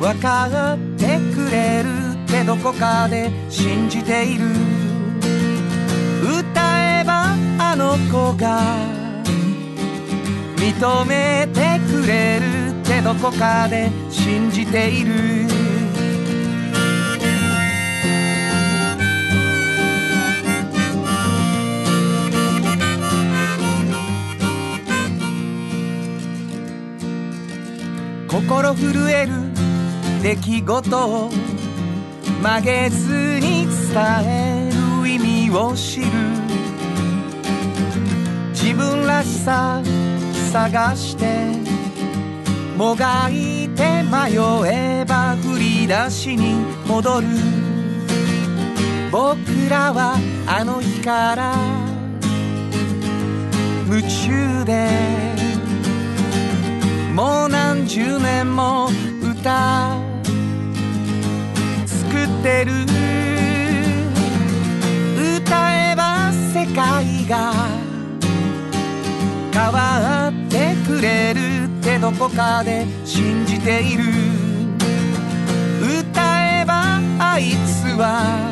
[0.00, 2.14] 分かってくれる。
[2.24, 4.46] ってどこかで信じている。
[6.22, 8.62] 歌えばあの子が
[10.56, 12.80] 認めてくれる。
[12.80, 15.67] ってどこかで信じている。
[28.28, 29.32] 心震える
[30.22, 31.30] 出来事を
[32.42, 33.72] 曲げずに伝
[34.22, 34.70] え
[35.02, 36.06] る意味を知る。
[38.52, 39.82] 自分らしさ
[40.52, 41.24] 探して
[42.76, 44.36] もがいて迷
[44.70, 47.26] えば振り出しに戻る。
[49.10, 49.38] 僕
[49.70, 51.54] らはあの日から
[53.88, 55.27] 夢中で
[57.18, 59.98] もう何十年も歌
[61.84, 62.72] 作ってる。
[65.42, 67.52] 歌えば世界が
[69.52, 74.04] 変わってくれるってどこかで信じている。
[75.82, 78.48] 歌えばあいつは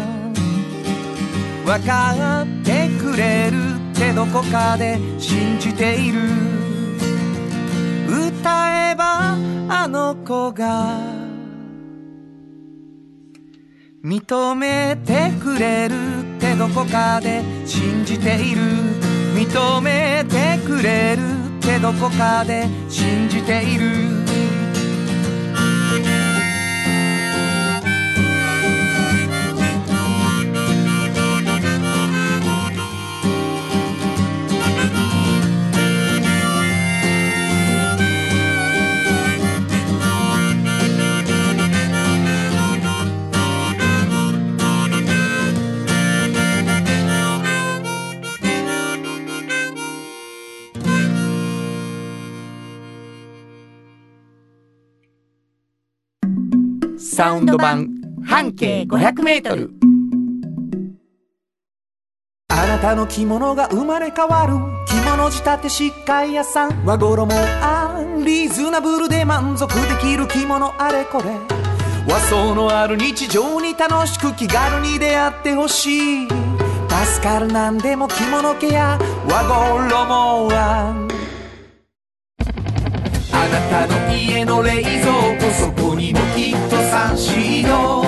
[1.64, 6.55] 分かってくれるってどこかで信じている。
[8.48, 9.36] えば
[9.68, 10.98] あの子が
[14.04, 15.94] 認めてくれる
[16.36, 18.62] ってどこかで信じている。
[19.36, 21.22] 認めてくれる
[21.58, 24.25] ってどこかで信じている。
[57.16, 57.88] サウンド版
[58.26, 59.70] 半径500メートル。
[62.48, 64.52] あなたの着物が生まれ変わる
[64.86, 67.26] 着物仕立て疾患屋さん和衣
[67.62, 71.30] あリーズナブルで満足できる着物あれこれ。
[72.06, 76.28] 和装のある日常に楽しく気軽に出会ってほしい。
[76.28, 79.42] 助かるなんでも着物ケア和
[79.88, 81.06] 衣あ
[83.32, 84.92] あなたの家の冷蔵
[85.40, 85.75] 庫そこ
[87.16, 88.04] っとサンシード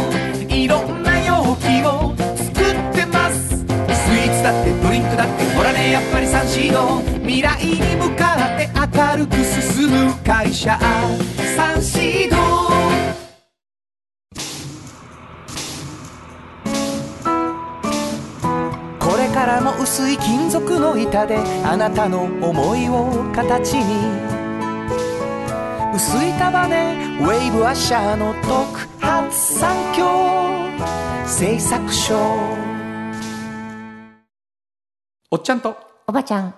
[0.54, 3.48] いろんな容器を作ってます。
[3.48, 5.92] スイーツだってドリンクだってほらね。
[5.92, 10.78] やっぱりサンシード未来に向かって明るく進む会社。
[11.56, 12.36] サンシード
[19.00, 24.37] これからも薄い金属の板であなたの思いを形に。
[25.98, 28.46] 薄い束ねウェイブアッシャーの特
[29.04, 30.06] 発産業
[31.26, 32.14] 製作所
[35.32, 35.76] おっちゃんと。
[36.06, 36.54] おばちゃん。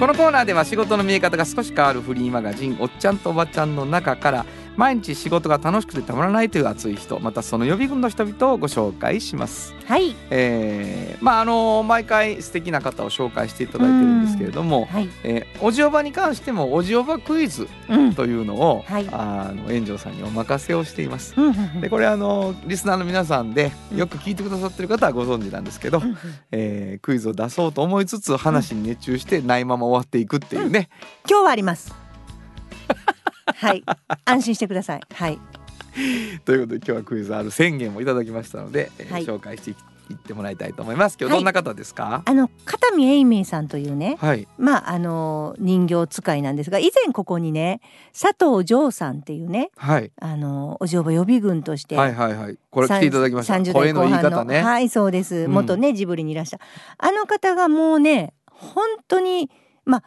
[0.00, 4.44] このコーナーでは仕事の見え方が少し変わるフリーマガジン「おっちゃんとおばちゃん」の中から
[4.76, 9.74] 毎日仕事が楽しくてたまらないという熱い人またその予備軍の人々をご紹介します。
[9.86, 10.14] はい。
[10.30, 15.08] えーまああの毎回素敵な方を紹介していただいてるんですけれども、はい。
[15.22, 18.14] えーおじおばに関してもおじおばクイズうん。
[18.14, 19.06] というのを、はい。
[19.12, 21.34] あの園長さんにお任せをしています。
[21.36, 21.80] うんうんうん。
[21.80, 26.16] でこれあのリスナーの皆さんでよく聞いてくださってる方はご存知なんですけど、うんうん
[26.52, 30.88] えークイズを出そうと思いつつ話に熱中してないまま終わっていくっていうね、
[31.28, 31.92] 今日はあります
[33.46, 33.84] はい。
[34.24, 35.00] 安心してください。
[35.12, 35.38] はい。
[36.44, 39.24] ということで今日はクイズある宣言をいただきましたので、えーはい。
[39.24, 39.74] 紹介してい
[40.14, 41.16] ってもらいたいと思います。
[41.18, 42.22] 今日どんな方ですか？
[42.26, 44.46] あの片見永明さんというねはい。
[44.58, 47.80] まああの人形使いなんですが以前ここにね
[48.12, 50.10] 佐藤城さんっていうねはい。
[50.20, 52.58] あのお嬢場予備軍としてはいはいはい。
[52.70, 53.54] これ来ていただきました。
[53.54, 55.36] 30声の言い方ね、はいそうです。
[55.36, 55.52] うん。
[55.52, 56.58] 元ね、ジブリにいらした。
[56.98, 59.50] あの方がもうね本当に
[59.86, 60.04] まあ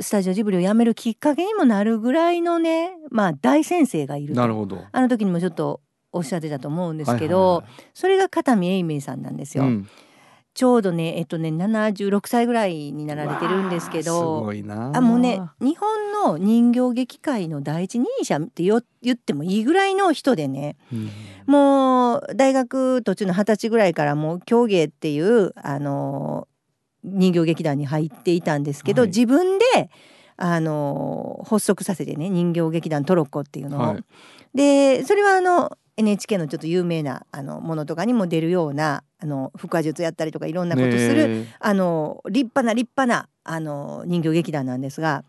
[0.00, 4.40] スタジオジブリを辞めるきっかけにもなるぐらいのねまあ大先生がいると。
[4.40, 4.82] なるほど。
[4.90, 5.80] あの時にもちょっと
[6.12, 7.62] おっしゃってたと思うんですけど、
[7.94, 9.88] それが片見永明さんなんですよ、うん。
[10.54, 15.00] ちょうどねえっとね76歳ぐらいになられてるんですけどごいなあ。
[15.00, 21.10] もうね日本の人形劇界の第一人者ってよ言ってもいいぐらいの人でねうん。
[21.46, 26.48] もう大学途中の二十歳ぐらいからもう狂芸っていうあの
[27.04, 29.08] 人形劇団に入っていたんですけど、はい。
[29.08, 29.90] 自分で
[30.36, 33.80] あの発足させてね人形劇団トロッコっていうのを。
[33.80, 34.04] はい。
[34.54, 45.24] でそれはあの NHK のちょっと有名なあのものとかにも出るようなあの腹話術やったりとかいろんなことする、ねあの立派な立派なあの人形劇団なんですが、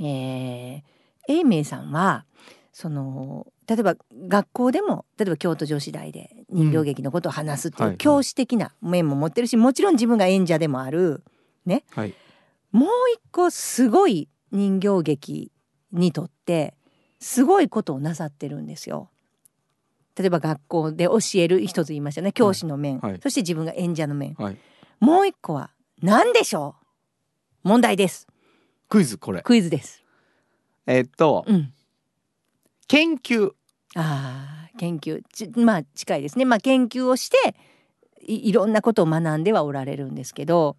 [0.00, 0.82] えー、
[1.28, 2.24] 永明さんは
[2.72, 3.94] その例えば
[4.28, 11.22] 学校でも例えば京都女子大で人形劇のことを話すってはいう教師的な面も持ってるしもちろん自分が演者でもある。
[11.90, 12.14] はい。
[12.70, 15.52] もう一個すごい人形劇
[15.92, 16.74] にとって
[17.20, 19.10] すごいことをなさってるんですよ。
[20.16, 22.32] 例えば学校で教える一つ言いましたね。
[22.32, 23.20] 教師の面、はいはい。
[23.20, 24.34] そして自分が演者の面。
[24.34, 24.56] はい。
[25.00, 25.70] もう一個は
[26.02, 26.76] 何でしょ
[27.64, 27.68] う？
[27.68, 28.28] 問題です。
[28.88, 29.42] クイズこれ。
[29.42, 30.04] クイズです。
[30.86, 31.72] えっとうん、
[32.86, 33.54] 研究
[33.94, 37.54] あー研究ちまあ近いですね、まあ、研究をして
[38.26, 40.76] いいろんなことを学んではおられるんですけど、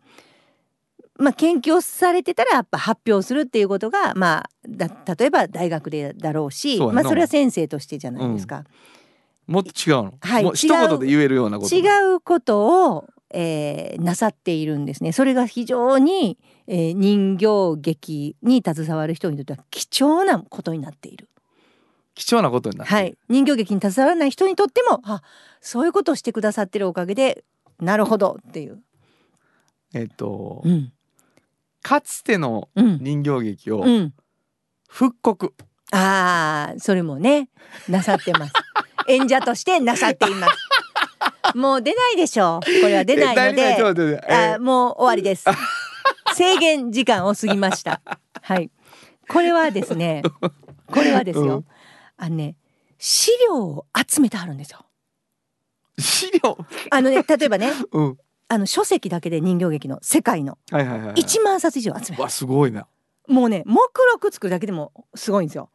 [1.18, 8.66] まあ、研究をされてたらやっぱ発表するっていうことが、まあ、だ例えば大学でだろうしまあ、それは先生としてじゃないですか。
[9.48, 11.82] もっと違うの、はいもう一言で言えるようなこと違
[12.16, 15.12] うことを、えーなさっているんですね。
[15.12, 21.30] それが非常に、えー人形劇に携わる人にとっては貴重なことになっている。
[22.16, 25.22] 貴重なことになってるはい、人形劇に携わらない人にとってもあ
[25.62, 27.44] そういうことをしてくださってるおかげで
[27.80, 28.82] なるほどっていう。
[29.94, 30.92] えっと、うん
[31.82, 34.14] かつてのうん人形劇をうん、
[34.90, 35.54] 復刻、
[35.92, 37.50] ああそれもね
[37.88, 38.54] なさってます。
[39.08, 41.56] 演者としてなさっています。
[41.56, 42.82] もう出ないでしょう。
[42.82, 45.46] これは出ないので、もう終わりです。
[46.34, 48.02] 制限時間を過ぎました。
[48.42, 48.72] はい。
[49.30, 50.24] これはですね、
[50.88, 51.64] これはですよ。
[52.20, 52.56] うんあのね、
[52.98, 54.86] 資料を集めてあるんですよ。
[56.00, 56.58] 資料？
[56.92, 58.18] あのね、例えばね、 うん。
[58.48, 60.58] あの書籍だけで人形劇の世界の。
[60.72, 61.16] はいはいはいはい。
[61.16, 62.88] 1万冊以上集めたわすごいな。
[63.28, 63.76] もうね目
[64.14, 65.72] 録作るだけでもすごいんですよ。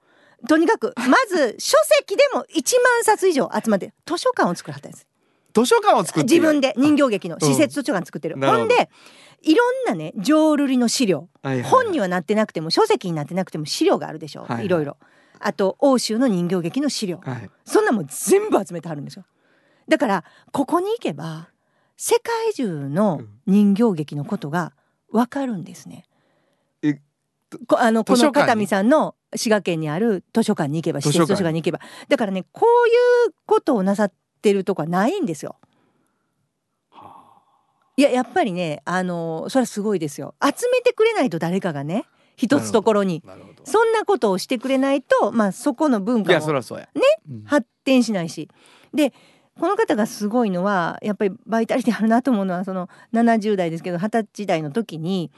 [0.49, 5.07] とにかくまず書籍でも1万冊以上集まって図書館を作らはったんです。
[5.53, 8.29] 図書館を作って自分で人形劇のうん施設図書館作って。
[8.29, 8.89] る、なるほどほんで
[9.43, 11.29] いろんなね浄瑠璃の資料。
[11.43, 11.71] はいはい。
[11.71, 14.67] 本にはなってなくても書籍になってなくても資料があるでしょ、はいはい。
[14.67, 14.97] いろいろ
[15.41, 17.21] あと欧州の人形劇の資料。
[17.25, 17.51] はい。
[17.65, 19.25] そんなもん全部集めてあるんですよ。
[19.89, 21.49] だからここに行けば
[21.97, 24.73] 世界中の人形劇のことが
[25.11, 26.05] わかるんですね。
[26.83, 27.01] え
[27.67, 31.81] こあのこの片見さんの滋賀県にある図書館に行けば施設図書館図書館に行けば。
[32.09, 35.57] だからねこういうことをなさってるとこはないんですよ。
[37.97, 40.35] いややっぱりねあのそれはすごいですよ。
[40.43, 42.07] 集めてくれないと誰かがね
[42.41, 43.23] 一つところに。
[43.65, 46.39] そんなことをしてくれないとまあそこの文い化も
[46.95, 47.43] ねうん。
[47.45, 48.49] 発展しないし。
[48.95, 49.13] で
[49.59, 55.31] この方がすごいのはやっぱりバイタリティあるなと思うのはその70代ですけど20歳代の時に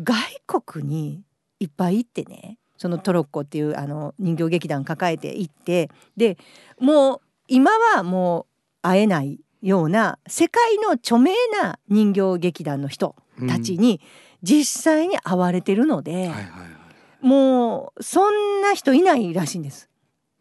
[0.00, 0.16] 外
[0.60, 1.22] 国に
[1.58, 6.38] いっぱい行ってねそのトロッコっていうあの人形劇団抱えて行ってで
[6.78, 8.46] もう今はもう
[8.82, 13.16] 会えないような世界の著名な人形劇団の人
[13.48, 14.00] たちに
[14.44, 17.26] 実際に会われてるので、はいはいはい。
[17.26, 19.88] もうそんな人いないらしいんです。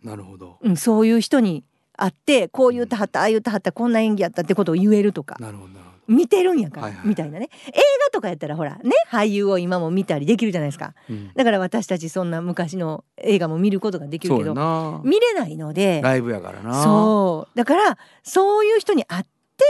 [0.03, 0.59] なるほど。
[0.61, 1.63] うん、そういう人に
[1.95, 5.37] 会ってこう言ったはったああ言ったはったこんな演技やったってことを言えるとか。
[5.39, 5.73] なるほど
[6.05, 7.07] 見てるんやから、はいはい。
[7.07, 7.49] みたいなね。
[7.67, 10.93] 映画とかやったらほらね俳優を今も見たりできるじゃないですか。
[11.07, 11.31] どうん。
[11.33, 15.01] だから私たちそんな昔の映画も見ることができるけどな。
[15.05, 16.83] 見れないのでライブやからな。
[16.83, 17.57] そう。
[17.57, 19.25] だからそういう人に会っ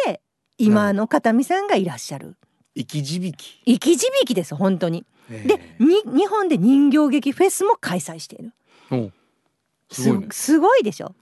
[0.05, 0.21] て
[0.57, 2.35] 今の片見さんがいらっしゃる
[2.75, 3.33] 生き字引
[3.65, 5.05] 生き字引です本当に。
[5.29, 8.51] えでに日本で人形劇フェスも開催している。
[8.91, 9.11] お
[9.93, 10.27] すごいね。
[10.31, 11.15] すごいでしょ。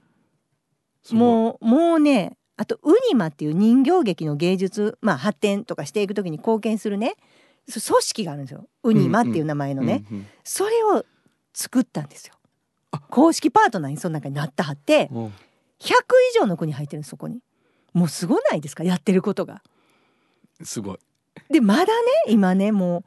[1.10, 7.14] もうもうねあとウニマっていう人形劇の芸術、まあ、発展とかしていく時に貢献するね。
[7.68, 8.66] そ組織があるんですよ。
[8.82, 11.04] ウニマっていう名前のね、うんそれを
[11.54, 12.34] 作ったんですよ。
[13.10, 15.14] 公式パートナーにその中になったはってう。
[15.14, 15.32] んうん
[15.82, 17.40] 100以上の国入ってるそこに。
[17.92, 18.84] もうすごないですか？
[18.84, 19.62] やってることが。
[20.62, 20.98] すごい
[21.52, 21.88] でまだね
[22.28, 23.04] 今ねも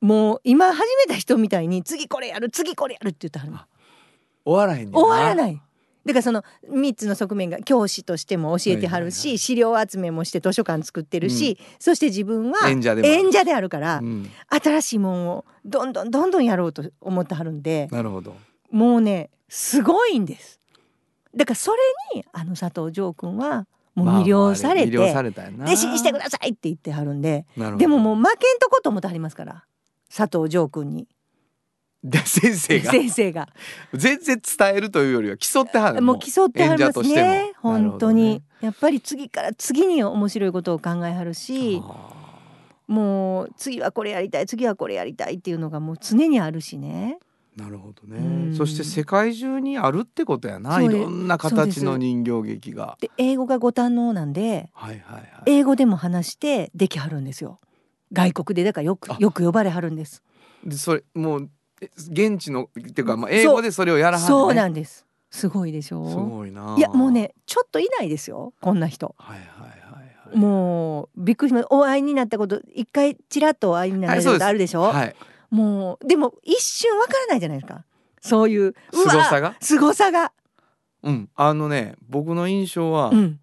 [0.00, 3.58] うもう今始めた人みたいに次これやる次これやるって言ってはるの。
[4.44, 5.60] 終わらへん終わらない。
[6.06, 13.14] だからその3つの側面が教師としても教えてはるし、資料集めもして図書館作ってるし、そして自分は演者でもある。
[13.14, 14.30] 演者であるから、うん。
[14.48, 18.36] 新しいもんをどんどんどんどんやろうと思ってはるんでなるほど。
[18.70, 20.60] もうねすごいんです。
[21.34, 21.78] だからそれ
[22.14, 23.66] にあの佐藤城君は
[24.04, 25.64] もう魅了されて、まあまあれたよな。
[25.64, 27.46] 弟子にしてくださいって言ってはるんで。
[27.76, 29.64] でももう負けんとこと思ってはりますから
[30.14, 31.08] 佐藤城君に。
[32.04, 32.90] で先生が？
[32.92, 33.48] 先生が。
[33.92, 37.28] 全然伝えるというよりは競ってはるもう競ってはります演者としても。
[37.28, 42.14] ね本当に、なるほやっぱり次から次に面白いことを考えはるしあ。
[42.86, 47.18] もう次はこれやりたい次はこれやりたいっていうのがもう常にあるしね。
[47.20, 47.27] ー
[47.58, 48.54] なるほどうねん。
[48.54, 50.80] そして世界中にあるってことやな。
[50.80, 52.96] いろんな形の人形劇が。
[53.00, 55.26] で英語がご堪能なんではいはいはい。
[55.46, 57.58] 英語でも話してできはるんですよ。
[58.12, 59.16] 外国でだからよくあ。
[59.18, 60.22] よく呼ばれはるんです。
[60.64, 65.04] でそれもうえ現地のっていうか、まあ、英語でそれをやらはる、ね、そうなんです。
[65.30, 66.08] すごいでしょ？
[66.08, 66.76] すごいな。
[66.78, 68.52] いやもうねちょっといないですよ。
[68.60, 69.14] こんな人。
[69.18, 70.36] はいはいはいはい。
[70.36, 75.16] もうびっくりしまお会いになったこと一回ちらっとお会いになられたことあるでしょ、はい
[75.50, 77.84] もうでも一瞬わからないじゃないですか。
[78.20, 79.56] そういううわ凄さが？
[79.60, 80.32] 凄さが。
[81.02, 81.28] うん。
[81.34, 83.40] あのね僕の印象はうん。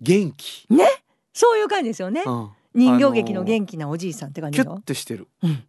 [0.00, 0.86] 元気、ね？
[1.32, 2.22] そういう感じですよね。
[2.26, 2.50] うん。
[2.74, 5.28] 人形劇の元気なおじいさんって感じキュッよてしてる。
[5.42, 5.64] うん。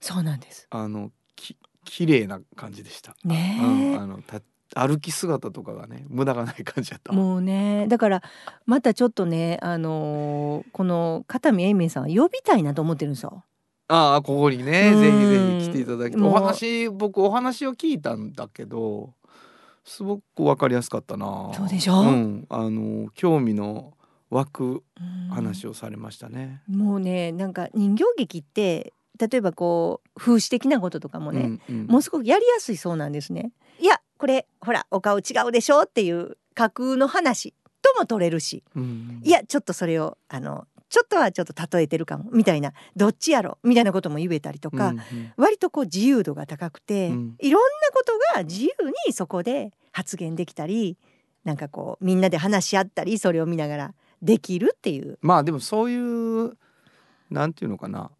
[0.00, 0.66] そうなんです。
[0.70, 3.64] あのき綺麗な感じでした、ねう
[3.96, 4.40] ん、あのた
[4.74, 7.12] 歩き姿とかがね無駄がない感じだった。
[7.12, 8.22] もうねだから
[8.66, 13.44] またちょっとねあのーこの片見英明さんは呼びたいなと思ってるんですよ。
[13.88, 14.92] ああここにね。
[14.94, 15.00] うん。
[15.00, 19.14] ぜひぜひ来ていただきお話僕お話を聞いたんだけど
[19.84, 21.52] すごくわかりやすかったな。
[21.54, 22.00] そうでしょ？
[22.00, 23.94] うん、あの興味の
[24.30, 25.28] 湧くうん。
[25.30, 31.86] 話をされましたね、もうねなんか人形劇って例えばこう風刺的なこととかもね、うんうん。
[31.86, 33.52] もうすごくやりやすいそうなんですね。
[33.78, 38.64] いやこれほらお顔違うでしょっていう架空の話とも取れるし。
[38.74, 39.20] うん。
[39.22, 45.32] いやちょっとそれをあのちょっとはちょっと例えてるかもみたいなどっちやろみたいなことも言えたりとか、うんうん。
[45.36, 47.36] 割とこう自由度が高くて、うん。
[47.38, 48.70] いろんなことが自由
[49.06, 50.96] にそこで発言できたり
[51.44, 55.18] なんかこうみんなで話し合ったりそれを見ながらできるっていう。
[55.22, 56.56] まあでもそういう
[57.30, 58.10] なんていうのかな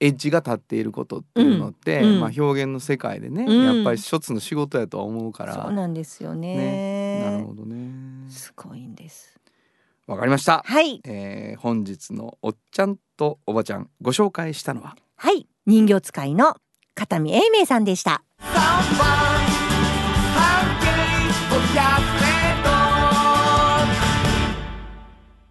[0.00, 2.20] エッジが立っていることっていうのって、うんうん。
[2.20, 3.76] まあ、表現の世界でね、うん。
[3.76, 5.54] やっぱり一つの仕事やとは思うから。
[5.54, 6.56] そうなんですよね。
[6.56, 7.24] ね。
[7.24, 8.28] なるほどね。
[8.28, 9.38] すごいんです
[10.06, 11.00] わかりました、はい。
[11.04, 14.94] えー本日のおっちゃんとおばちゃんご紹介したのは？
[15.16, 15.48] はい。
[15.66, 16.54] 人形使いの
[16.94, 18.22] 片見英明さんでした。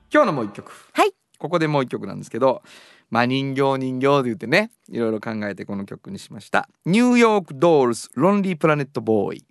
[0.09, 0.71] 今日のもう一曲。
[0.93, 1.11] はい。
[1.37, 2.61] ここでもう一曲なんですけど
[3.09, 6.69] まあ人形人形で言ってねいろいろ考えてこの曲にしました。
[6.85, 9.45] ニューヨークドールズロンリープラネットボーイ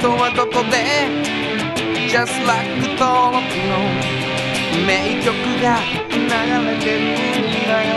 [0.00, 1.61] 人はどこで
[2.12, 3.78] Just like 登録の
[4.86, 5.32] 名曲
[5.62, 5.78] が
[6.10, 6.18] 流
[6.68, 7.16] れてるん
[7.66, 7.92] だよ。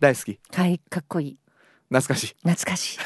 [0.00, 0.40] 大好き。
[0.50, 1.36] はいかっこいい。
[1.90, 2.36] 懐かしい。
[2.42, 2.98] 懐かし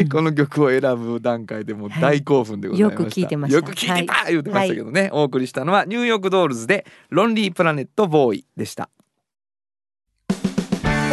[0.00, 0.08] い。
[0.08, 3.56] この曲を選ぶ段階でもう大興奮でございました、はいよく聞いてました。
[3.58, 8.88] よく聞いてた、言ってましたけどね、お送りしたのはニューヨークドールズでロンリープラネットボーイでした。
[8.98, 9.03] お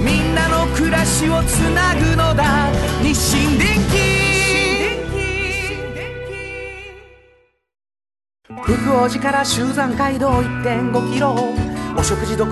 [0.00, 2.70] みんなの暮らしをつなぐのだ。
[3.02, 4.20] 日清電気
[8.62, 11.34] 福王寺から集山街道1.5キロ。
[11.96, 12.46] お食事処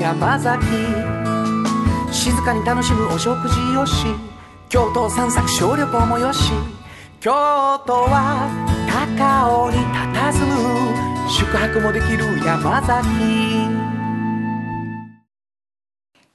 [0.00, 0.66] 山崎。
[2.10, 4.06] 静かに楽しむお食事よし。
[4.68, 6.52] 京都散策小旅行もよし。
[7.20, 7.30] 京
[7.86, 8.48] 都は
[8.88, 11.30] 高尾に佇む。
[11.30, 13.97] 宿泊もできる山崎。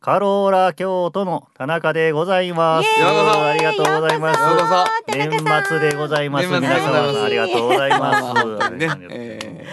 [0.00, 2.88] カローラ京都の田中でございます。
[3.04, 4.40] ありがとうございます。
[5.08, 5.28] 年
[5.68, 6.46] 末でございます。
[6.46, 8.70] 皆様ありがとうございます。
[8.76, 9.66] ね、え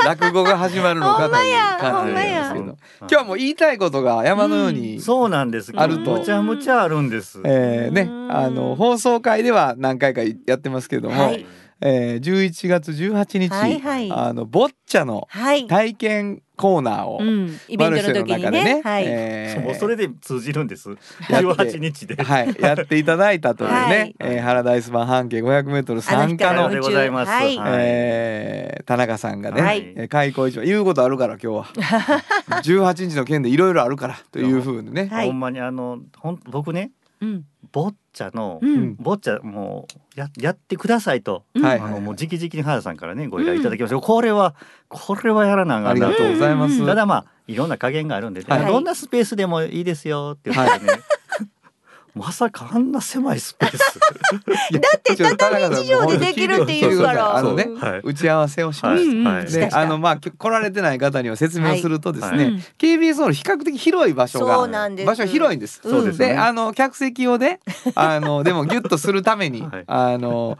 [0.00, 5.72] ー、落語が始まるのかという感じですけど今日はもう言いたいことが山のように、そうなんです。
[5.74, 7.40] あるとむちゃむちゃあるんです。
[7.44, 11.44] えー、ねあの放送回では何回かやってますけども、はい
[11.80, 18.82] えー、11月18日、はいはいあのボッチャのはい、体験コーナーを、うん、イベントの時にね。
[18.84, 20.90] はい、えーもうそれで通じるんです。
[20.90, 20.96] やっ
[21.40, 22.22] て18日で。
[22.22, 24.14] はい、やっていただいたというね、はい。
[24.20, 27.32] えー、原田イスバン半径500メートル参加のあの人でございます。
[27.32, 27.58] はい。
[27.58, 29.92] えー田中さんがね、はい。
[29.96, 31.64] えー開口一番言うことあるから今日は。
[32.62, 35.26] 18日の件でいろいろあるからというふうにね、はい。
[35.26, 37.44] ほんまにあのほん僕ねうん。
[37.72, 38.94] ボッチャの、うん。
[39.00, 41.44] ボッチャもうややってくださいと。
[41.54, 41.64] うん。
[41.64, 44.54] はいあのもう直々に原田さんからねご依頼いただきました、これは
[44.88, 48.66] これはやらなあかんなありがとうございます、うんただまあいろんな加減があるんで、はい。
[48.66, 50.92] どんなスペースでもいいですよって言ってね、
[52.14, 53.98] まさかあんな狭いスペース。
[54.72, 57.36] だって畳一畳でできるって言うから。
[57.36, 59.34] あのね、はい打ち合わせをしましはい、うんうん。
[59.34, 59.42] はい。
[59.42, 65.06] したしたであのまあき来られてない方には説明をするとですね、KBS ホール比較的広い場所がそうなんです。
[65.06, 65.80] 場所が広いんです。
[65.82, 66.28] そうですね。
[66.28, 67.60] であの客席をね
[67.94, 69.84] あのでもギュッとするために、 はい。
[69.86, 70.58] あの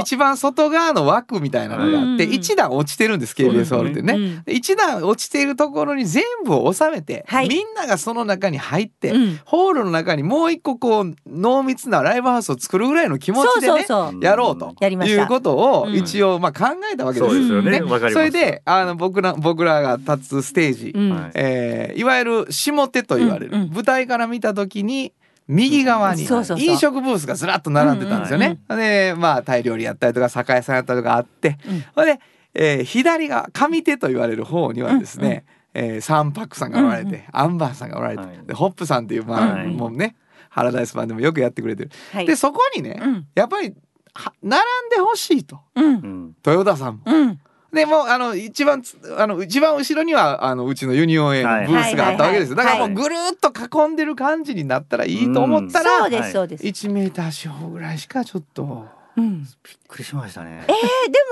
[0.00, 4.42] 一番外側の枠みたいなのがあって、うん一段落ちてるんです KBS ホールってね。
[4.46, 7.48] 一段落ちているところに全部を収めて、はい。
[7.48, 9.40] みんながその中に入って、うん。
[9.44, 14.24] ホールの中にもう一個こう濃密なライブハウスを作るぐらいの気持ちでねそうそうそう。
[14.24, 15.22] やろうとやりました。
[15.22, 15.94] いうことをうん。
[15.94, 17.30] 一応まあ考えたわけです。
[17.30, 17.70] そうですよね。
[17.72, 18.12] ねわかります。
[18.14, 23.70] それであの僕ら僕らが立つステージ、うえーいわゆる下手と言われる、うんうん。
[23.70, 25.12] 舞台から見た時に
[25.48, 26.44] 右側に飲
[26.78, 28.58] 食ブースがずらっと並んでたんですよね。
[28.68, 31.84] でまあタイ料理やったりとか酒屋さんやったりとかあって、うん。
[31.94, 32.20] それで、
[32.54, 37.22] えー左側上手と言われる方にはですね、えーサンパックさんがおられて、うんうん。
[37.32, 38.38] アンバーさんがおられて、はい。
[38.46, 39.66] でホップさんっていうまあ、はい。
[39.68, 40.16] もうね
[40.56, 41.90] ハラダイスマンでもよくやってくれてる。
[42.12, 42.26] はい。
[42.26, 43.26] でそこにね、うん。
[43.34, 43.74] やっぱり
[44.14, 45.60] は並んでほしいと。
[45.74, 45.84] うん。
[45.84, 47.02] うん豊田さんも。
[47.04, 47.40] うん。
[47.74, 52.56] でもうあの一番つあの一番後ろにはあのうちのユニオン A のブースがあったわけですよ。
[52.56, 56.64] だはいからもうぐるっと囲んでる感じになったらいいと思ったら、そうですそうです。
[56.64, 58.86] 1メーター四方ぐらいしかちょっと。
[59.16, 59.42] うん。
[59.42, 59.48] びっ
[59.88, 60.64] くりしましたね。
[60.68, 60.74] えー、で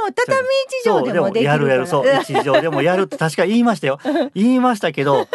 [0.03, 1.59] も畳一畳でもできるから。
[1.59, 3.99] やるやるそう一畳でもやるって確か言いましたよ。
[4.35, 5.29] 言いましたけど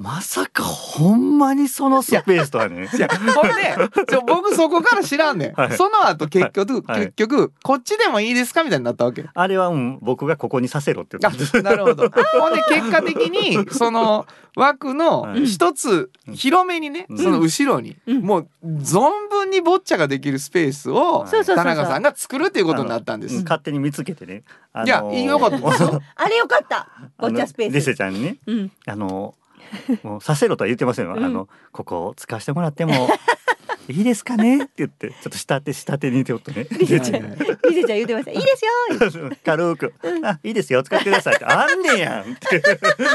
[0.00, 2.88] まさかほんまにそのスペースとはね。
[2.92, 3.76] いやほんで
[4.10, 5.76] そう僕そこから知らんねん、はい。
[5.76, 7.00] その後結局、はい。
[7.02, 9.24] 結局こっちでもいいですかみたいになったわけ。
[9.32, 11.58] あれはうん僕がここにさせろって言ったんです。
[11.58, 12.08] あなるほど。
[12.08, 14.26] ほんで結果的に その
[14.56, 15.46] 枠のはい。
[15.46, 17.18] 一つ広めにね、うん。
[17.18, 18.22] その後ろに、うん。
[18.22, 21.64] もう存分にボッチャができるスペースをそうそうそうそう。
[21.64, 23.36] 田中さんが作るっていうことになったんです。
[23.36, 24.42] うん勝手に見つけてね。
[24.84, 25.56] いやよかった。
[26.16, 26.88] あれよかった。
[27.18, 27.74] ボッチャスペース。
[27.74, 28.36] リセちゃんにね。
[28.46, 28.72] うん。
[28.86, 29.34] あの
[30.02, 31.24] もうさせろとは言ってませんよ、うん。
[31.24, 33.08] あのここを使わせてもらっても
[33.88, 34.64] いいですかね？
[34.64, 36.66] って言ってちょっと下手下手にちょっとね。
[36.78, 37.36] リセちゃん。
[37.68, 38.30] リセちゃん言ってました。
[38.30, 39.92] いいですよ軽く
[40.24, 41.44] 「あいいですよ使ってください」って。
[41.44, 42.62] あんねやんって。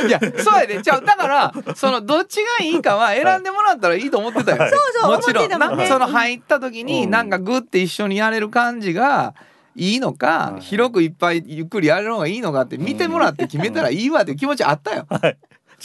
[0.08, 0.82] いやそうやで。
[0.82, 4.70] じゃあだからそのどっちがいいかは選んでもらったらいいと思ってたよ、はい。
[4.70, 5.46] そうそうもちろん。
[5.46, 5.84] 思ってたもんね。
[5.86, 7.10] なその入った時にうん。
[7.10, 9.34] なんかグッて一緒にやれる感じが
[9.76, 10.62] いいのか、はい。
[10.62, 15.08] 広くいっぱいゆっくりやれるのがいいのかって見てもらって決めたらいいわっていう気持ちあったよ。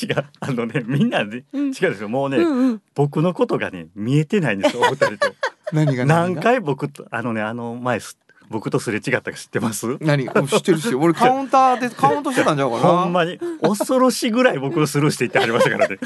[0.01, 0.25] 違う。
[0.41, 1.61] あのねみんなで、うん。
[1.61, 2.83] 違うんですよもうね、うんうん。
[2.95, 5.35] 僕のことがね見えてないんですよ お二人と。
[5.73, 8.19] 何が何回僕とあのねあの前す
[8.51, 9.97] 僕とすれ違ったか知ってます？
[10.01, 10.27] 何？
[10.27, 12.83] が知ってるし俺 カウンターでカウントしてたんじゃうかな？
[12.83, 13.39] ほんまに。
[13.63, 15.99] 恐ろしいぐらい僕をスルーしていってはりましたからね。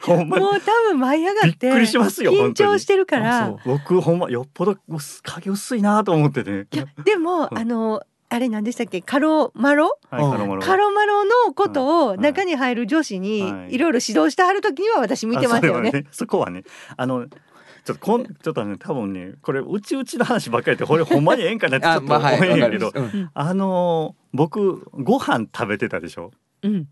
[0.00, 0.44] ほんまに。
[0.44, 6.66] もう多分舞い上がってびっくりしますよ緊張してるかあら僕ほんまよっぽど薄影薄いなと思ってね。
[6.72, 7.58] いやでもうん。
[7.58, 9.00] あのあれ何でしたっけ？
[9.02, 9.98] カロマロ？
[10.10, 10.30] はいうん。
[10.60, 11.24] カロマロ。
[11.24, 12.18] のことをはい。
[12.18, 13.74] 中に入る女子にはい。
[13.74, 16.06] いろいろ指導してはる時には私見てましたよあそね。
[16.12, 16.64] そこはね
[16.96, 17.26] あの
[17.84, 23.16] ちょっとこんちょっとね多分ねこれうちうちの話ばっかりでこれほんまにええんかなってちょっと思えんやけど、わかります。
[23.16, 23.30] うん。
[23.32, 26.32] あの僕ご飯食べてたでしょ？
[26.62, 26.86] うん？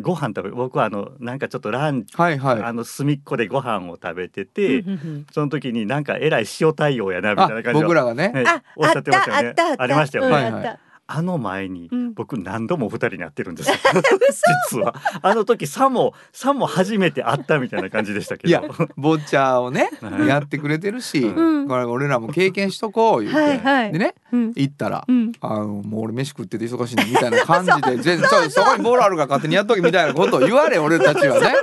[0.00, 2.62] ご飯食べ僕はあのなんかちょっとランチ、はいはい。
[2.62, 5.26] あの隅っこでご飯を食べてて、うんうんうん。
[5.32, 8.30] その時になんかえらい塩対応やなみたいなあ感じ僕らがね。
[8.30, 9.48] ねあ、おっしゃってましたよね。
[9.48, 12.14] あったあったありましたよね、うんはいはいあの前にうん。
[12.14, 13.76] 僕何度もお二人に会ってるんですよ。
[14.70, 14.94] 実は。
[15.20, 18.48] あの時さもさも初めて会ったみたいな感じでしたけど。
[18.48, 18.62] いや
[18.96, 20.28] ボッチャーをねはい。
[20.28, 21.68] やってくれてるし、うん。
[21.68, 23.92] これ俺らも経験しとこう言って、はいはい。
[23.92, 24.23] でねうん
[24.54, 25.04] 行ったら。
[25.06, 25.32] うん。
[25.40, 31.54] あのもう俺飯食ってて忙しいねみたいな感じで 全然そそこにボールあるから勝手にやっとけみたいなことを言われ俺たちはね。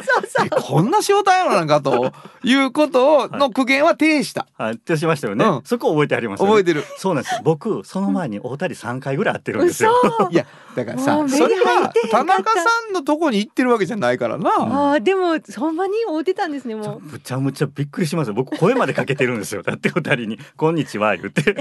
[0.46, 2.12] えこんな仕事やのなんかと
[2.44, 4.74] いうことをの苦言は呈したはい。
[4.74, 5.28] ってしました。
[5.28, 5.62] よね、うん。
[5.64, 6.84] そこ覚えてありますよね覚えてる。
[6.98, 7.42] そうなんですよ。
[7.44, 9.94] 僕その前にお二人三回ぐらい会ってるんですよ。
[10.04, 10.30] 嘘。
[10.32, 10.46] いや
[10.76, 14.50] だからもさそれは田中さんのとこに行ってるわけじゃないからな。
[14.50, 17.00] ああでもほんまに会うてたんですねもう。
[17.02, 18.34] むちゃむちゃびっくりしますよ。
[18.34, 19.64] 僕声までかけてるんですよ。
[19.64, 21.56] だってお二人に「こんにちは」言って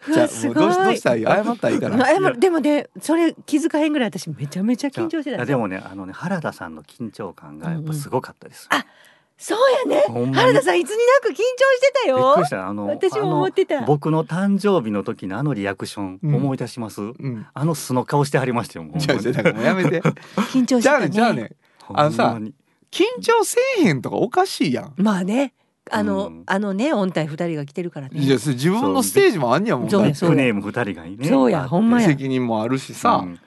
[0.12, 0.94] じゃあもうどうしどごい。
[0.94, 1.10] うした？
[1.10, 2.38] らいい謝ったらいいから 謝る。
[2.38, 8.84] でもねそれ気づかへんぐらい私めちゃめちゃ緊張してたんでもねあのね原田さんの緊張感がやっぱすごかったです、うんうん
[9.38, 10.04] そうやね。
[10.08, 10.34] ほんまに。
[10.34, 11.40] 原田さんいつになく緊張し
[11.80, 12.16] てたよ。
[12.16, 12.50] びっくりし。
[12.50, 12.66] た。
[12.66, 13.78] あの私も思ってた。
[13.78, 16.34] あの僕の誕生日の時のあのリアクションうん。
[16.36, 17.46] 思い出します、うん。
[17.52, 18.98] あの素の顔してはりましたよもう。
[18.98, 20.00] じゃあじゃあだからもうやめて。
[20.00, 20.80] 緊張して。
[20.82, 21.50] じゃあねじゃあね
[21.92, 22.54] あのさほんまに。
[22.90, 24.94] 緊張せえへんとかおかしいやん。
[24.96, 25.52] まあね。
[25.90, 26.42] あの、うん。
[26.46, 28.18] あのね音体二人が来てるからね。
[28.20, 30.02] いや自分のステージもあんねやもんそう。
[30.02, 31.28] やネーム二人がいいね。
[31.28, 32.08] そうやほんまや。
[32.08, 33.38] 責任もあるしさ、うん。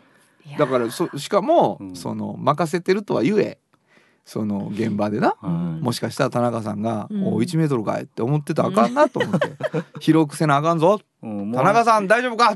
[0.57, 1.95] だからそしかも、うん。
[1.95, 3.59] その任せてるとはゆえ
[4.25, 5.83] その現場でな、はい。
[5.83, 7.23] もしかしたら田中さんが「うん。
[7.27, 9.47] お1メートルかい」って思ってたらあかんなと思って
[9.99, 10.99] 「広くせなあかんぞ。
[11.21, 12.55] 田中さん大丈夫か?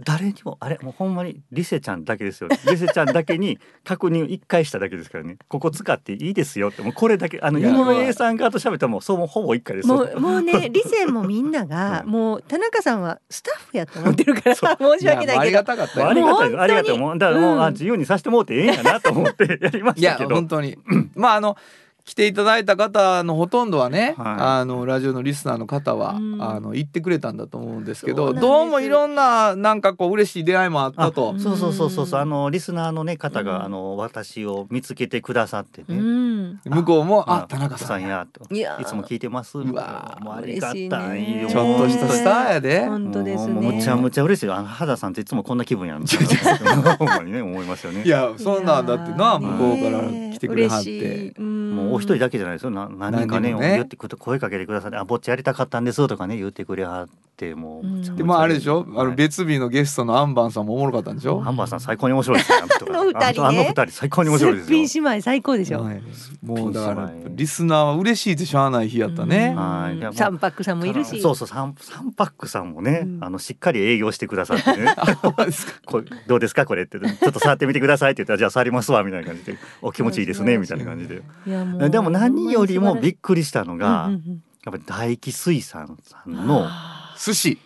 [0.00, 5.38] 誰にもあれもうほんまにリセちゃんだけですよリセちゃんだけに確認一回しただけですからね。
[5.48, 6.82] ここ使っていいですよって。
[6.82, 9.96] もうこれだけあのいや井上 A さん側と喋ったらもうそうもうほぼ一回ですよ。
[9.96, 12.10] もうもうね 理性もみんなが、うん。
[12.10, 14.62] もう田中さんはスタッフやと思ってるから申」
[15.00, 15.58] し訳ないけど。
[15.58, 16.08] がたかったよ。
[16.08, 16.98] ありがたいありがたい。
[16.98, 17.62] もうだからもう、うん。
[17.64, 20.34] あ自由にさせてもらってええんやなと思ってやりまいやしたけど。
[20.36, 20.78] 本当に。
[21.16, 21.56] まああの
[22.08, 24.36] 来ていただいた方のほとんどはね、はい。
[24.38, 26.42] あのラジオのリスナーの方は、うん。
[26.42, 31.34] あの言ってくれたんだと思うんですけどどうもいろんななんかこう嬉しい出会いもあったと。
[31.36, 31.38] あ。
[31.38, 32.06] そうそうそうそう。
[32.06, 33.64] そうあのリスナーのね方が、うん。
[33.64, 36.60] あの私を見つけてくださってうね、ん。
[36.64, 38.08] 向こうも「ああ田中さんや。
[38.08, 38.54] やと。
[38.54, 38.82] いやー。
[38.82, 39.58] いつも聞いてます。
[39.58, 40.30] うわーも。
[40.30, 41.48] うありがたいよ。
[41.50, 42.86] ちょっとしたスターやで。
[42.86, 43.52] 本当ですね。
[43.52, 44.46] むちゃむちゃ嬉しい。
[44.46, 48.02] よあの肌さんっていつもこんな気分やんほんまにね思いますよね。
[48.02, 49.38] いやそんなんだってな。
[49.38, 51.28] 向こうから来てくれはっ嬉してい。
[51.32, 51.67] うん
[51.98, 65.82] お一人だけじゃないですよな何人かね人ね言ってくれ声かけてくださって「あぼっちやりたかったんです」とかね言ってくれはってもううんでもあれでしょ、あの別日のゲストのアンバンさんもおもろかったんでしょ、ハンバーさん最高に面白いですよあの二人ねあの二人最高に面白いですすっぴん姉妹最高でしょ。
[65.82, 66.02] はい
[66.42, 71.20] もうだからリスナーは嬉しいでしゃあない日やったね、はいいやもサンパックさんもいるし。
[71.20, 74.94] そうそうサンサンパックさんもね、うんあのしっかり営業してくださってね
[75.86, 84.42] これどうですかこれってちょっと触ってみてくださいって言ったらじゃあ触りますわみたいな感じでお気持ちいいですねみたいな感じでいやもうでも何よりもびっくりしたのが、うんうんうん。
[84.64, 86.66] やっぱり大気水産さんの
[87.18, 87.58] 寿司。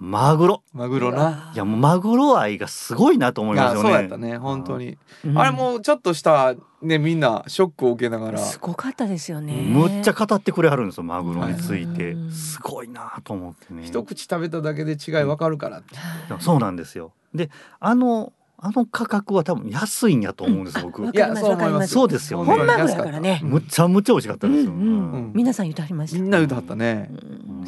[0.00, 0.62] マグロ。
[0.72, 1.52] マグロな。
[1.54, 3.90] いやもうマグロ愛がすごいなと思いますよね。
[3.90, 5.38] やそうやったね本当に、うん。
[5.38, 8.38] あれもうちょっとしたねみんなショックを受けながら。
[8.38, 9.52] すごかったですよね。
[9.52, 12.14] むっちゃ語ってくれはるんですよマグロについて。
[12.14, 13.84] はいすごいなと思ってね。
[13.84, 15.98] 一口食べただけで違いわかるからって、い
[16.30, 17.12] やそうなんですよ。
[17.34, 21.02] であのあの価格は多分安いんやと思うんですよ僕。
[21.02, 21.88] わいやかりますそう思います。
[21.94, 22.46] そうですよね。
[22.46, 23.40] 本マグロやからね。
[23.42, 25.12] むっちゃむちゃ美味しかったですよ、うんうん。
[25.12, 25.32] うん。
[25.34, 26.18] 皆さん言ってはりました。
[26.18, 27.10] みんな言うてはったね、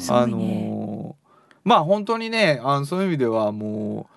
[0.09, 0.27] あ。
[0.27, 1.23] のー
[1.63, 4.09] まあ本当にねあのそういう意味ではも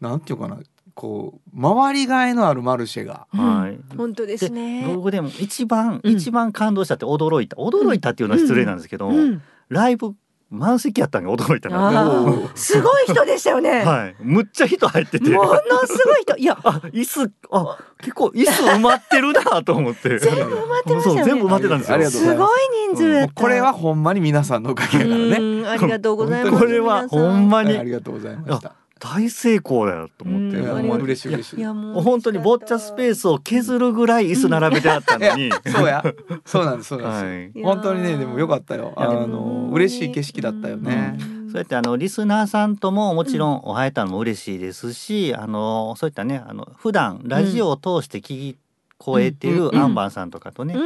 [0.00, 0.58] うなんていうかな
[0.94, 3.26] こう回りがいのあるマルシェが。
[3.30, 3.96] はい。
[3.96, 4.90] 本当ですね。
[4.94, 6.12] 僕でも一番、うん。
[6.12, 7.56] 一番感動したって驚いた。
[7.56, 10.14] 驚いたっていうのは失礼なんですけど、うん、ライブ
[10.48, 12.24] 満席やったのが驚いたな
[12.54, 13.84] すごい人でしたよね。
[13.84, 14.16] はい。
[14.20, 15.30] むっちゃ人入ってて。
[15.30, 15.50] もの
[15.86, 16.36] すごい人。
[16.36, 20.18] いや、 あ椅子あ結構椅子埋まってるなと思って。
[20.18, 21.24] 全部埋まってましたよね。
[21.24, 21.94] 全部埋まってたんですよ。
[21.94, 22.48] ありがとうございます。
[22.48, 22.60] すごい
[22.94, 23.32] 人数だった。
[23.34, 25.36] これはほんまに皆さんのおかげだからね。
[25.38, 26.58] うんありがとうございます。
[26.58, 27.76] これはほんまに。
[27.76, 30.56] ありがとうございました大成功だよと思って。
[30.56, 30.64] うん。
[30.64, 31.58] いやほん嬉しい嬉しい。
[31.58, 36.02] いやももう本当にボッチャスペースを削るぐらい椅子並べてあったのに、そうや。
[36.46, 37.64] そうなんですそうなんです、はい。
[37.64, 38.94] 本当にねでもよかったよ。
[38.96, 41.16] あの嬉しい景色だったよね、
[41.50, 48.56] そうやってあのリスナーさんとももちろんお会えたのも嬉しいですし、あのそういったねあの普段ラジオを通して聞
[48.96, 49.76] こえているうん。
[49.76, 50.78] アンバンさんとかとね、う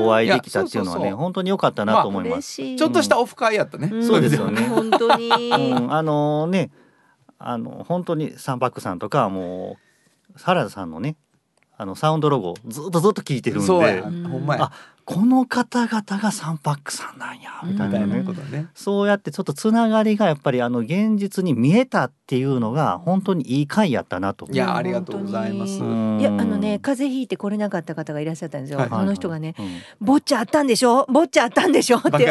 [0.00, 0.06] ん。
[0.06, 1.16] お会いできたっていうのはねいやそうそうそう。
[1.16, 2.60] 本当に良かったなと思います。
[2.60, 2.76] 嬉しい。
[2.76, 4.06] ちょっとしたオフ会やったね、うん。
[4.06, 4.62] そうですよね。
[4.62, 5.28] 本当に。
[5.28, 6.70] うん、あのね
[7.48, 9.76] あの本当にサンバックさんとかはも
[10.34, 11.16] う原田さんのね
[11.76, 14.28] あのサウンドロゴずっとずっと聞いてるんそうやでん。
[14.28, 14.64] ほんまや。
[14.64, 14.72] あ
[15.04, 18.68] この方々がサンパックさんなんやみたいなうん。
[18.74, 24.46] そうやってちょっとつながりがやっぱりあの現実に見えたっていうのが本当にいい回やったなと。
[24.50, 25.78] いやありがとうございます。
[25.80, 28.78] 本いやあのね風邪ひいて来れなかった方がいらっしゃったんですよ。
[28.78, 28.88] はい。
[28.88, 31.06] その人がねうん「ボッチャあったんでしょ？
[31.08, 32.22] ボッチャあったんでしょ?」って。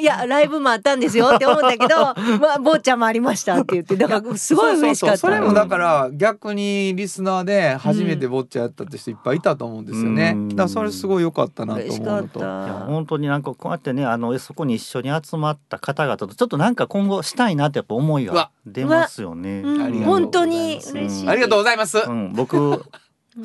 [0.00, 1.88] いやライブもあったんですよって思ったけど
[2.40, 5.16] 「まあボッチャもありました」って言ってだからすごい嬉しかった。
[5.18, 10.48] そうそうそうそれもだから逆にリスナーで初めてボッチャやったって人いっぱいいたと思うんですよね、うん。
[10.48, 12.48] だからそれすごい良かったなと嬉しかっ思うのといや
[12.80, 12.86] た。
[12.86, 19.62] 本当になんかこうやってねあのそこに一緒に集まった方々とちょっとなんか今後したいなってやっぱ思いが出ますよね。
[20.04, 21.28] 本当に嬉しい。
[21.28, 22.84] ありがとうございます、うん、僕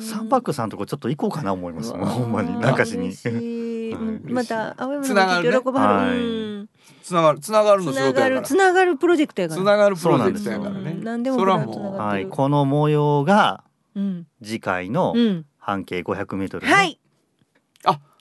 [0.00, 2.84] サンパックさんとこちょっと行こうかな思いますもんほんまに中。
[2.84, 2.98] しい。
[2.98, 3.74] はい
[4.24, 5.54] また青山つながるね。
[5.54, 6.18] の喜ばははい。
[6.18, 6.58] る。
[6.58, 6.68] うん。
[7.02, 8.42] つながるつながるのつながる仕事やから。
[8.42, 9.60] つながるプロジェクトやから。
[9.60, 10.90] つながるプロジェクトやからね。
[10.92, 11.04] うん。
[11.04, 13.62] 何でもそれはもがはい、この模様が
[13.94, 14.26] うん。
[14.42, 15.44] 次回のうん。
[15.58, 16.98] 半径500メートル、はい。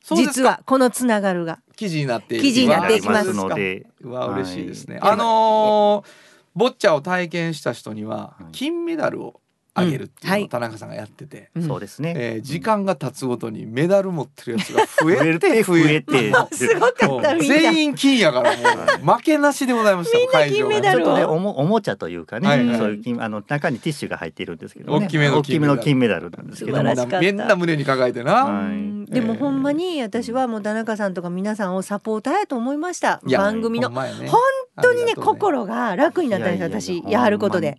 [0.03, 0.49] 実か。
[0.49, 1.59] はこのつながるが。
[1.75, 3.33] 記事になって記事になっていきます。
[3.33, 5.11] ので、うわ嬉しいですね、はい。
[5.11, 8.45] あのーボッチャを体験した人にははい。
[8.51, 9.41] 金メダルを
[9.75, 11.67] あげるっていうのを田中さんがやってて、うん。
[11.67, 12.13] そうですね。
[12.15, 17.37] えー時間が経つごとにメダル持ってるやつが増増ええてて 増えて、 すごかったもうみんな。
[17.39, 20.73] 全員金やからもう負けなしでございましたみんな会場が。
[20.73, 21.05] 金メダルを。
[21.05, 22.67] ちょっとねおもおもちゃというかね、はい。
[22.67, 26.83] はいそういう金あの中にティッシュが入っているんですけど、ね、大きめの大きめの金メダルなんですけど
[27.21, 29.05] みんな胸に抱えてな、はいうん。
[29.05, 33.21] でもほんまに私はもう田中さんとか皆さんをサポーターやと思いました。
[33.25, 33.89] 番組の。
[33.89, 34.27] ね。
[34.27, 34.39] 本
[34.81, 37.77] 当にねありがとう心が楽になったんですいやいやいや私やることで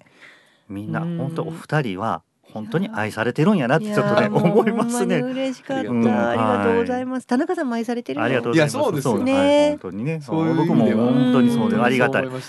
[0.68, 1.18] みんなうん。
[1.18, 2.22] 本当お二人は
[2.54, 5.18] 本当に愛されてるんやなっていちょっとねやもう 思いますね。
[5.18, 5.80] 嬉しかった。
[5.80, 7.26] ありうんがとうございます。
[7.26, 8.24] 田中さんも愛されてるよ。
[8.24, 8.76] ありがとうございます。
[8.76, 10.20] いやそうですよはいね本当にね。
[10.20, 11.82] そういう僕も本当にそうでうん。
[11.82, 12.28] ありがたい。
[12.28, 12.40] 本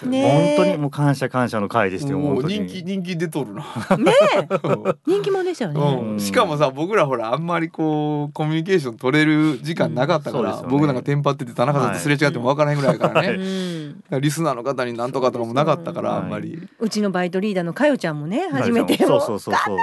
[0.57, 2.20] 当にもう感謝感謝の回ですよ。
[2.20, 2.53] もう本当に。
[2.59, 3.61] 人気人気出とるな、
[3.97, 4.13] ね
[5.07, 6.01] 人気者でしたよね。
[6.11, 13.75] うん、しかもさ僕らほらあんまりこうコミュニケーション取れる時間なかったから、僕なんかテンパってて田中さんとすれ違っても分からへんぐらいやからね、うん
[14.20, 19.78] リスナーの方になんとかとかもなかったからはいあんまり、うちのバイトリーダーのかよちゃんもね初めてそうそうそうそう。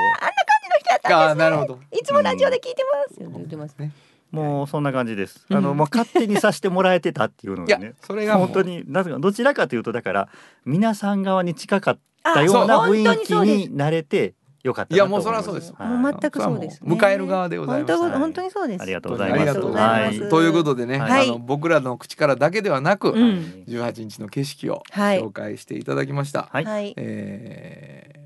[1.05, 1.78] ああなるほど。
[1.90, 3.20] いつもラジオで聞いてます。
[3.20, 3.92] って言ってますね。
[4.30, 5.46] もうそんな感じです。
[5.48, 5.57] うん。
[5.57, 7.94] あのもう勝手にさせてもらえてたっていうのがね。
[8.00, 10.28] それが本当になぜかどちらかというとだから
[10.64, 15.06] 皆さん側に近かったあような雰囲気になれてよかったいや。
[15.06, 15.88] もうそりゃそうですはい。
[15.88, 17.96] もう全くそうです、ね、迎える側でございます。
[17.96, 18.20] 本当はい。
[18.20, 18.82] 本当にそうです。
[18.82, 19.40] ありがとうごあざいます。
[19.40, 20.30] りがとうございます、はい。
[20.30, 21.28] ということでね、はい。
[21.28, 23.64] あの僕らの口からだけではなく、うん。
[23.66, 25.20] 18日の景色をはい。
[25.20, 26.64] 紹介していただきました、はい。
[26.64, 28.22] はい、えー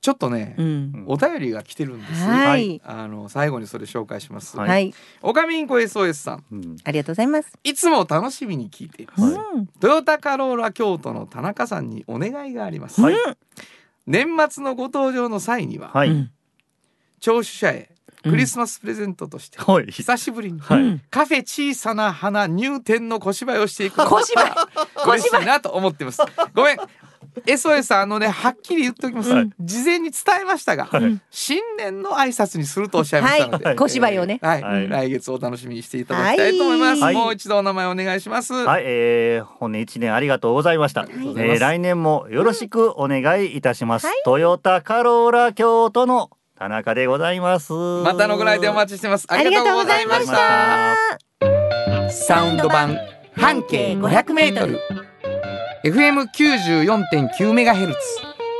[0.00, 2.80] ちょっとね、うん、お便りが来てるんです、はい。
[2.84, 4.68] あの最後にそれ紹介します、はい。
[4.68, 6.44] はい、おかみんこ SOS さん。
[6.52, 6.76] うん。
[6.84, 7.52] ありがとうございます。
[7.64, 13.14] いつも楽しみに聞いています、はいうん、トヨタカローラ京都の田中さんにお願いがあります、はい
[14.08, 16.30] 年末のご登場の際には、はい、うん。
[17.20, 17.90] 聴取者へ
[18.22, 19.86] クリスマスプレゼントとして、はい。
[19.86, 20.80] 久しぶりに、はい。
[20.80, 21.02] うん。
[21.10, 24.52] カフェ小さな花入店の小芝居をしていく小芝居。
[25.06, 26.22] 嬉しいなと思ってます。
[26.54, 26.76] ごめん
[27.46, 29.50] SOS さんあのねはっきり言っておきます、はい。
[29.60, 31.20] 事前に伝えましたが、はい。
[31.30, 33.76] 新年の挨拶にするとおっしゃいましたので、はい。
[33.76, 34.38] 小芝居をね。
[34.42, 34.88] はい、はい。
[34.88, 37.14] 来月お楽しみにしていただきたいと思います、はい。
[37.14, 41.02] もう一度お名前お願いします、はい、えー、本年一年ありがとうございました。
[41.02, 44.06] りがとうございえー、来年もよろしくお願いいたします。
[44.06, 44.16] はい。
[44.24, 47.72] トヨタカローラ京都の田中でございます。
[47.72, 49.26] またのご来店お待ちしてます。
[49.28, 50.96] あありがとうございました。
[52.10, 52.98] サウンド版
[53.36, 55.07] 半径500メートル
[55.84, 57.98] FM 94.9メガヘルツ。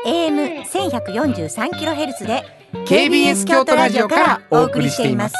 [0.06, 2.44] AM 千百四十三キロヘルツで
[2.86, 5.34] KBS 京都ラジオからお送りしています。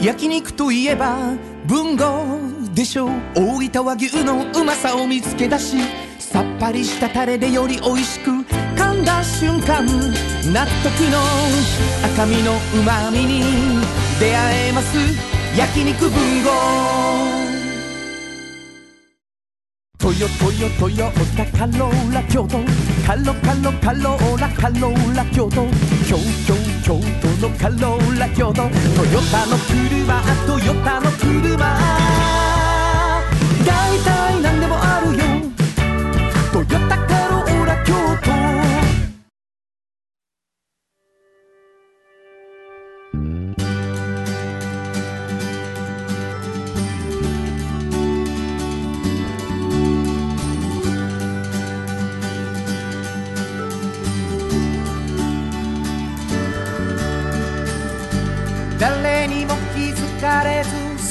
[0.00, 1.16] 焼肉といえば
[1.66, 2.24] 文豪
[2.74, 3.06] でしょ。
[3.06, 5.76] う大分和牛のうまさを見つけ出し
[6.18, 11.18] さっぱりしたタレでより美味しく噛んだ瞬間納得の
[12.04, 13.42] 赤身のうまみに
[14.18, 16.50] 出会えます焼肉文豪。
[19.98, 22.58] トヨトヨトヨタカローラ京都。
[23.06, 25.66] カロカロカローラカローラ京都。
[26.06, 26.54] 京京
[26.84, 28.54] 京都のカローラ京都。
[28.54, 28.68] ト
[29.06, 31.56] ヨタの車トヨタの車。
[33.64, 34.85] 大体何でもあ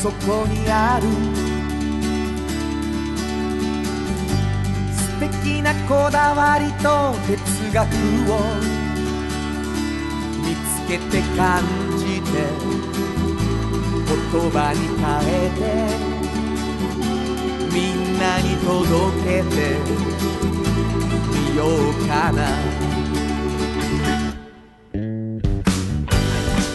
[0.06, 1.08] そこにある。
[4.93, 7.88] 素敵なこだわりと哲学
[8.32, 8.38] を
[10.45, 11.64] 見つけて感
[11.97, 12.30] じて
[14.06, 14.14] 言
[14.51, 15.60] 葉に変えて
[17.74, 18.70] みんなに届
[19.24, 19.58] けて
[21.49, 22.38] みようかな。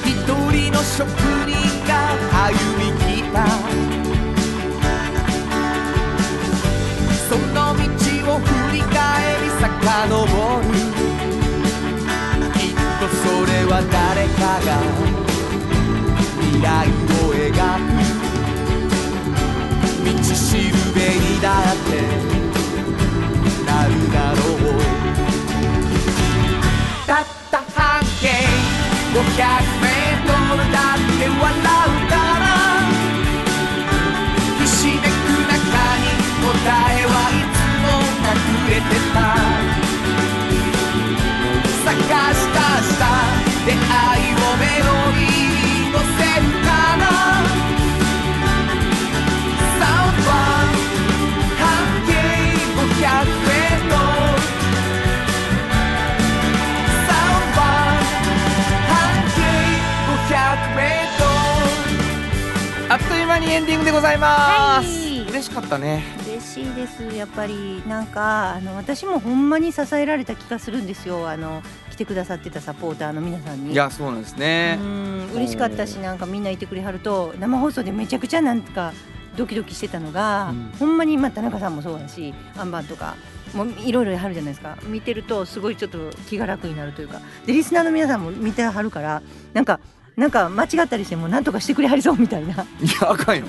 [0.04, 0.18] 一
[0.50, 1.39] 人の職人
[2.10, 3.36] 歩み来た。
[7.28, 7.80] その道
[8.34, 8.94] を振り返
[9.42, 9.68] り遡
[10.60, 10.62] る。
[12.54, 14.68] きっとそれは誰かが
[16.40, 17.88] 未来を描く。
[20.02, 21.90] 道しるべにだって
[23.66, 24.68] なるだろう。
[27.06, 28.26] たった半径
[29.12, 29.79] 500
[38.88, 39.16] れてた
[41.84, 41.92] 探
[42.34, 43.10] した
[43.66, 45.52] 出会いをメロディー
[45.86, 47.02] に乗せるかな
[49.78, 50.28] サウンド
[51.60, 51.62] 半
[52.06, 52.10] 径
[52.76, 53.08] 500
[53.46, 54.38] メートル
[57.06, 57.60] サウンド
[58.88, 58.92] 半
[59.36, 59.38] 径
[60.28, 60.34] 500
[60.76, 61.22] メート
[62.86, 65.28] ルあっという間にエンディングでございます、はい。
[65.28, 66.02] 嬉しかったね。
[66.16, 66.19] 嬉
[66.50, 67.04] しいです。
[67.14, 71.28] やっぱりなんかあの私もほんまに支えられた気がするんですよ。
[71.28, 73.72] あの来てくださってたサポーターの皆さんに。
[73.72, 78.92] いやそうなんですうねん嬉しかったしなんかみんないてくれはると生放送でめちゃくちゃなんか
[79.36, 80.72] ドキドキしてたのが、うん。
[80.78, 83.14] ほんまにまあ田中さんもそうだしアンバンとか
[83.54, 84.76] もういろいろあるじゃないですか。
[84.84, 87.20] 見てるとすごいちょっと気が楽になるというか。
[87.46, 89.22] でリスナーの皆さんも見てはるから
[89.54, 89.78] なんか
[90.16, 92.54] なんか間違ったりしてもなんとかしてくれはりそうみたいな。
[92.54, 93.46] いやあかんよ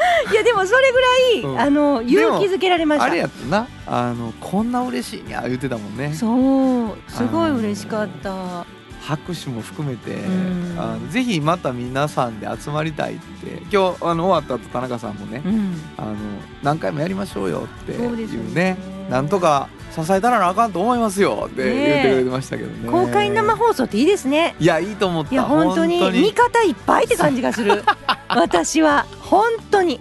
[0.32, 1.60] いやでもそれぐらい、うん。
[1.60, 3.04] あの勇気づけられました。
[3.04, 3.66] あれやったな。
[3.86, 6.12] あのこんな嬉しいにゃ言ってたもんね。
[6.14, 6.96] そう。
[7.08, 8.66] すごい嬉しかった
[9.00, 10.78] 拍手も含めてうん。
[10.78, 15.74] あのぜひまた皆さんで集まりたいって今日あの終わった後田中さんもねうん。
[15.96, 16.16] あの
[16.62, 18.74] 何回もやりましょうよっていうね。
[18.74, 18.76] ね
[19.08, 22.88] なんとか支えたらなあかんと思いますよって言ってくれてましたけどね。
[22.88, 24.54] 公開生放送っていいですね。
[24.60, 25.32] いやいいと思った。
[25.32, 27.82] いや本当に味方いっぱいって感じがする。
[28.28, 30.00] 私は本当に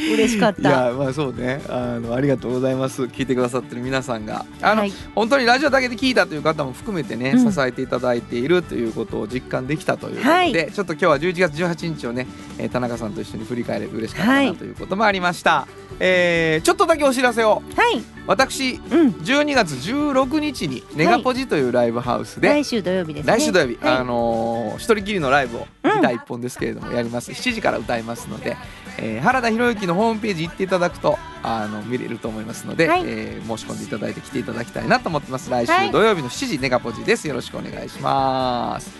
[0.14, 1.60] 嬉しかっいたやまあそうね。
[1.68, 3.02] あのありがとうございます。
[3.04, 4.44] 聞いてくださってる皆さんが。
[4.62, 4.92] あの、はい。
[5.14, 7.52] 本当にラジオだけで聞いたという方も含めてね、うん。
[7.52, 10.52] 支えていただいているということを実感できたということで、はい。
[10.52, 12.26] ちょっと今日は11月18日をね、
[12.58, 15.66] えー田中さんと一緒に振り返れて嬉しかったはないということもありました、
[15.98, 17.62] えーちょっとだけお知らせを。
[17.76, 18.02] はい。
[18.26, 19.08] 私うん。
[19.08, 23.32] 12月16日にネガポジというライブハウスで、来週土曜日ですね。
[23.32, 23.96] 来週土曜日、はい。
[23.96, 25.90] あのー一人きりのライブをうん。
[25.94, 28.56] ギター一本ですけれどもやります、7時から歌いますので、
[28.98, 33.02] えー原田博之のホームページ行っていただくとあの見れると思いますので、はい。
[33.06, 35.50] えー申し込んでいただいて来ていただきたいなと思ってます。
[35.50, 37.26] 来週はい土曜日の7時ネガポジです。
[37.28, 38.90] よろしくお願いします。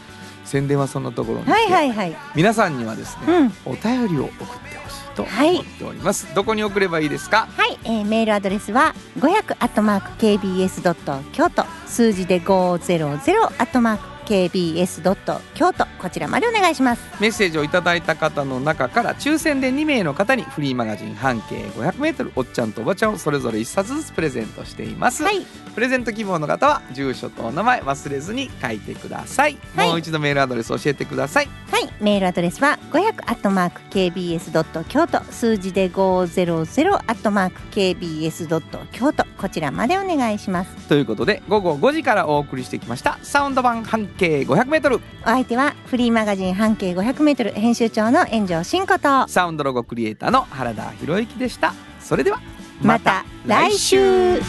[0.45, 2.16] 宣伝はそんなところはいはいはい。
[2.34, 3.53] 皆さんにはですね、うん。
[3.66, 5.51] お便りを送ってほしいとはい。
[5.51, 7.47] 思っております、どこに送ればいいですか？
[7.57, 11.64] はい、えー、メールアドレスは500アットマーク KBS ドット京都。
[11.86, 17.03] 数字で500アットマーク KBS ドット京都こちらまでお願いします。
[17.20, 25.45] メッセージをいただいた方の中から抽選で2名の方にフリーマガジン半径 500m おっちゃんとおばちゃんをそれぞれ1冊ずつプレゼントしています、はい。
[25.74, 29.89] プレゼント希望の方は住所とお名前忘れずに書いてください、はい。
[29.89, 31.49] もう一度メールアドレス教えてください。
[31.72, 31.93] ははい。
[31.99, 40.70] メールアドレスは500アットマーク KBS ドット京都数字で500アットマーク KBS ドット京都こちらまでお願いします。
[40.89, 43.18] ということで午後5時からお送りしてきました。
[43.22, 49.29] サウンド版半径 500m お相手はフリーマガジン半径500メートル編集長の炎上真子と。
[49.29, 51.75] サウンドロゴクリエイターの原田博之でした。
[52.01, 52.41] それでは
[52.83, 54.41] また来週。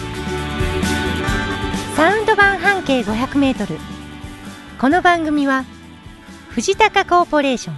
[1.96, 3.80] サウンド版半径500メートル。
[4.82, 5.64] この番組は
[6.50, 7.76] 藤高コーポレーション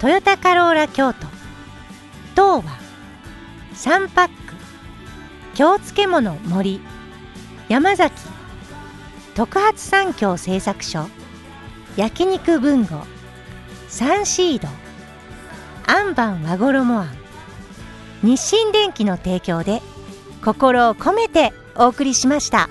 [0.00, 1.26] トヨタカローラ京都
[2.36, 2.78] 東和
[3.72, 4.34] サンパック
[5.54, 6.82] 京漬物森
[7.70, 8.14] 山崎
[9.38, 11.08] 特発産業製作所
[11.96, 13.06] 焼肉文吾
[13.86, 14.66] サンシード
[15.86, 17.08] アンバン和衣庵
[18.24, 19.80] 日清電機の提供で
[20.44, 22.68] 心を込めてお送りしました。